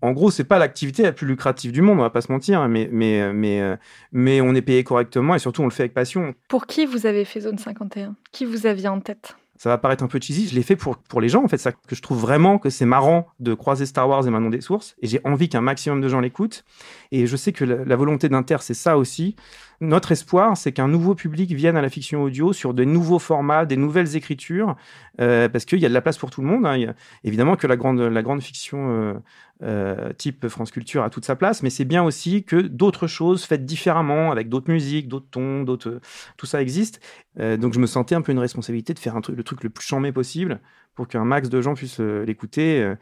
En 0.00 0.12
gros, 0.12 0.30
c'est 0.30 0.44
pas 0.44 0.58
l'activité 0.58 1.02
la 1.02 1.12
plus 1.12 1.26
lucrative 1.26 1.72
du 1.72 1.82
monde, 1.82 1.98
on 1.98 2.02
va 2.02 2.10
pas 2.10 2.20
se 2.20 2.30
mentir, 2.30 2.60
hein, 2.60 2.68
mais, 2.68 2.88
mais, 2.92 3.32
mais, 3.32 3.78
mais 4.12 4.40
on 4.40 4.54
est 4.54 4.62
payé 4.62 4.84
correctement 4.84 5.34
et 5.34 5.38
surtout, 5.38 5.62
on 5.62 5.66
le 5.66 5.70
fait 5.70 5.84
avec 5.84 5.94
passion. 5.94 6.34
Pour 6.48 6.66
qui 6.66 6.86
vous 6.86 7.06
avez 7.06 7.24
fait 7.24 7.40
Zone 7.40 7.58
51 7.58 8.14
Qui 8.30 8.44
vous 8.44 8.66
aviez 8.66 8.88
en 8.88 9.00
tête? 9.00 9.36
Ça 9.58 9.68
va 9.68 9.76
paraître 9.76 10.02
un 10.02 10.06
peu 10.06 10.18
cheesy, 10.20 10.48
je 10.48 10.54
l'ai 10.54 10.62
fait 10.62 10.76
pour, 10.76 10.96
pour 10.96 11.20
les 11.20 11.28
gens, 11.28 11.44
en 11.44 11.48
fait, 11.48 11.58
ça, 11.58 11.72
que 11.72 11.94
je 11.94 12.00
trouve 12.00 12.18
vraiment 12.18 12.58
que 12.58 12.70
c'est 12.70 12.86
marrant 12.86 13.26
de 13.40 13.54
croiser 13.54 13.84
Star 13.86 14.08
Wars 14.08 14.26
et 14.26 14.30
Manon 14.30 14.50
des 14.50 14.60
Sources, 14.60 14.96
et 15.02 15.06
j'ai 15.06 15.20
envie 15.24 15.48
qu'un 15.48 15.60
maximum 15.60 16.00
de 16.00 16.08
gens 16.08 16.20
l'écoutent, 16.20 16.64
et 17.12 17.26
je 17.26 17.36
sais 17.36 17.52
que 17.52 17.64
la 17.64 17.96
volonté 17.96 18.28
d'Inter, 18.28 18.58
c'est 18.60 18.74
ça 18.74 18.96
aussi, 18.96 19.36
notre 19.80 20.10
espoir, 20.10 20.56
c'est 20.56 20.72
qu'un 20.72 20.88
nouveau 20.88 21.14
public 21.14 21.52
vienne 21.52 21.76
à 21.76 21.82
la 21.82 21.88
fiction 21.88 22.22
audio 22.22 22.52
sur 22.52 22.74
de 22.74 22.82
nouveaux 22.82 23.20
formats, 23.20 23.64
des 23.64 23.76
nouvelles 23.76 24.16
écritures, 24.16 24.74
euh, 25.20 25.48
parce 25.48 25.64
qu'il 25.64 25.78
y 25.78 25.86
a 25.86 25.88
de 25.88 25.94
la 25.94 26.00
place 26.00 26.18
pour 26.18 26.30
tout 26.30 26.40
le 26.40 26.48
monde. 26.48 26.66
Hein. 26.66 26.94
évidemment 27.22 27.54
que 27.54 27.66
la 27.66 27.76
grande, 27.76 28.00
la 28.00 28.22
grande 28.22 28.42
fiction 28.42 28.90
euh, 28.90 29.14
euh, 29.62 30.12
type 30.12 30.48
France 30.48 30.70
Culture 30.70 31.02
a 31.02 31.10
toute 31.10 31.24
sa 31.24 31.36
place, 31.36 31.62
mais 31.62 31.70
c'est 31.70 31.84
bien 31.84 32.02
aussi 32.02 32.44
que 32.44 32.56
d'autres 32.56 33.06
choses 33.06 33.44
faites 33.44 33.64
différemment, 33.64 34.30
avec 34.30 34.48
d'autres 34.48 34.70
musiques, 34.70 35.08
d'autres 35.08 35.28
tons, 35.30 35.62
d'autres, 35.62 36.00
tout 36.36 36.46
ça 36.46 36.62
existe. 36.62 37.00
donc 37.36 37.72
je 37.72 37.78
me 37.78 37.86
sentais 37.86 38.14
un 38.14 38.22
peu 38.22 38.32
une 38.32 38.38
responsabilité 38.38 38.94
de 38.94 38.98
faire 38.98 39.16
un 39.16 39.20
truc, 39.20 39.36
le 39.36 39.42
truc 39.42 39.62
le 39.62 39.70
plus 39.70 39.86
chambé 39.86 40.12
possible 40.12 40.60
pour 40.94 41.08
qu'un 41.08 41.24
max 41.24 41.48
de 41.48 41.60
gens 41.60 41.74
puissent 41.74 42.00
l'écouter, 42.00 42.94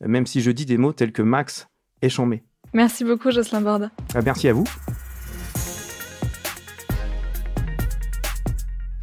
même 0.00 0.26
si 0.26 0.40
je 0.40 0.50
dis 0.50 0.66
des 0.66 0.78
mots 0.78 0.92
tels 0.92 1.12
que 1.12 1.22
Max 1.22 1.68
et 2.02 2.08
chambé. 2.08 2.42
Merci 2.72 3.04
beaucoup, 3.04 3.30
Jocelyn 3.30 3.60
Borda. 3.60 3.90
merci 4.24 4.48
à 4.48 4.52
vous. 4.52 4.64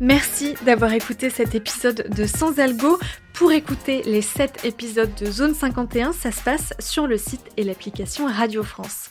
Merci 0.01 0.55
d'avoir 0.65 0.91
écouté 0.93 1.29
cet 1.29 1.53
épisode 1.53 2.07
de 2.09 2.25
Sans 2.25 2.57
Algo. 2.57 2.97
Pour 3.41 3.53
écouter 3.53 4.03
les 4.03 4.21
7 4.21 4.65
épisodes 4.65 5.15
de 5.15 5.25
Zone 5.25 5.55
51, 5.55 6.13
ça 6.13 6.31
se 6.31 6.43
passe 6.43 6.73
sur 6.77 7.07
le 7.07 7.17
site 7.17 7.41
et 7.57 7.63
l'application 7.63 8.27
Radio 8.27 8.61
France. 8.61 9.09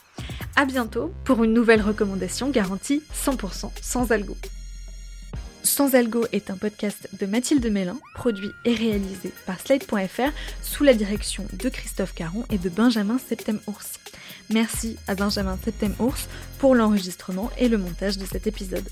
A 0.55 0.63
bientôt 0.63 1.11
pour 1.25 1.43
une 1.43 1.51
nouvelle 1.51 1.81
recommandation 1.81 2.49
garantie 2.49 3.03
100% 3.13 3.71
sans 3.81 4.13
algo. 4.13 4.37
Sans 5.63 5.95
Algo 5.95 6.25
est 6.31 6.49
un 6.49 6.55
podcast 6.55 7.09
de 7.19 7.25
Mathilde 7.25 7.69
Mélin, 7.69 7.97
produit 8.15 8.51
et 8.63 8.73
réalisé 8.73 9.33
par 9.45 9.59
Slate.fr 9.59 10.31
sous 10.63 10.85
la 10.85 10.93
direction 10.93 11.45
de 11.51 11.67
Christophe 11.67 12.13
Caron 12.13 12.45
et 12.49 12.57
de 12.57 12.69
Benjamin 12.69 13.17
Septem-Ours. 13.17 13.99
Merci 14.49 14.95
à 15.09 15.15
Benjamin 15.15 15.59
Septem-Ours 15.61 16.29
pour 16.57 16.73
l'enregistrement 16.73 17.51
et 17.57 17.67
le 17.67 17.77
montage 17.77 18.17
de 18.17 18.25
cet 18.25 18.47
épisode. 18.47 18.87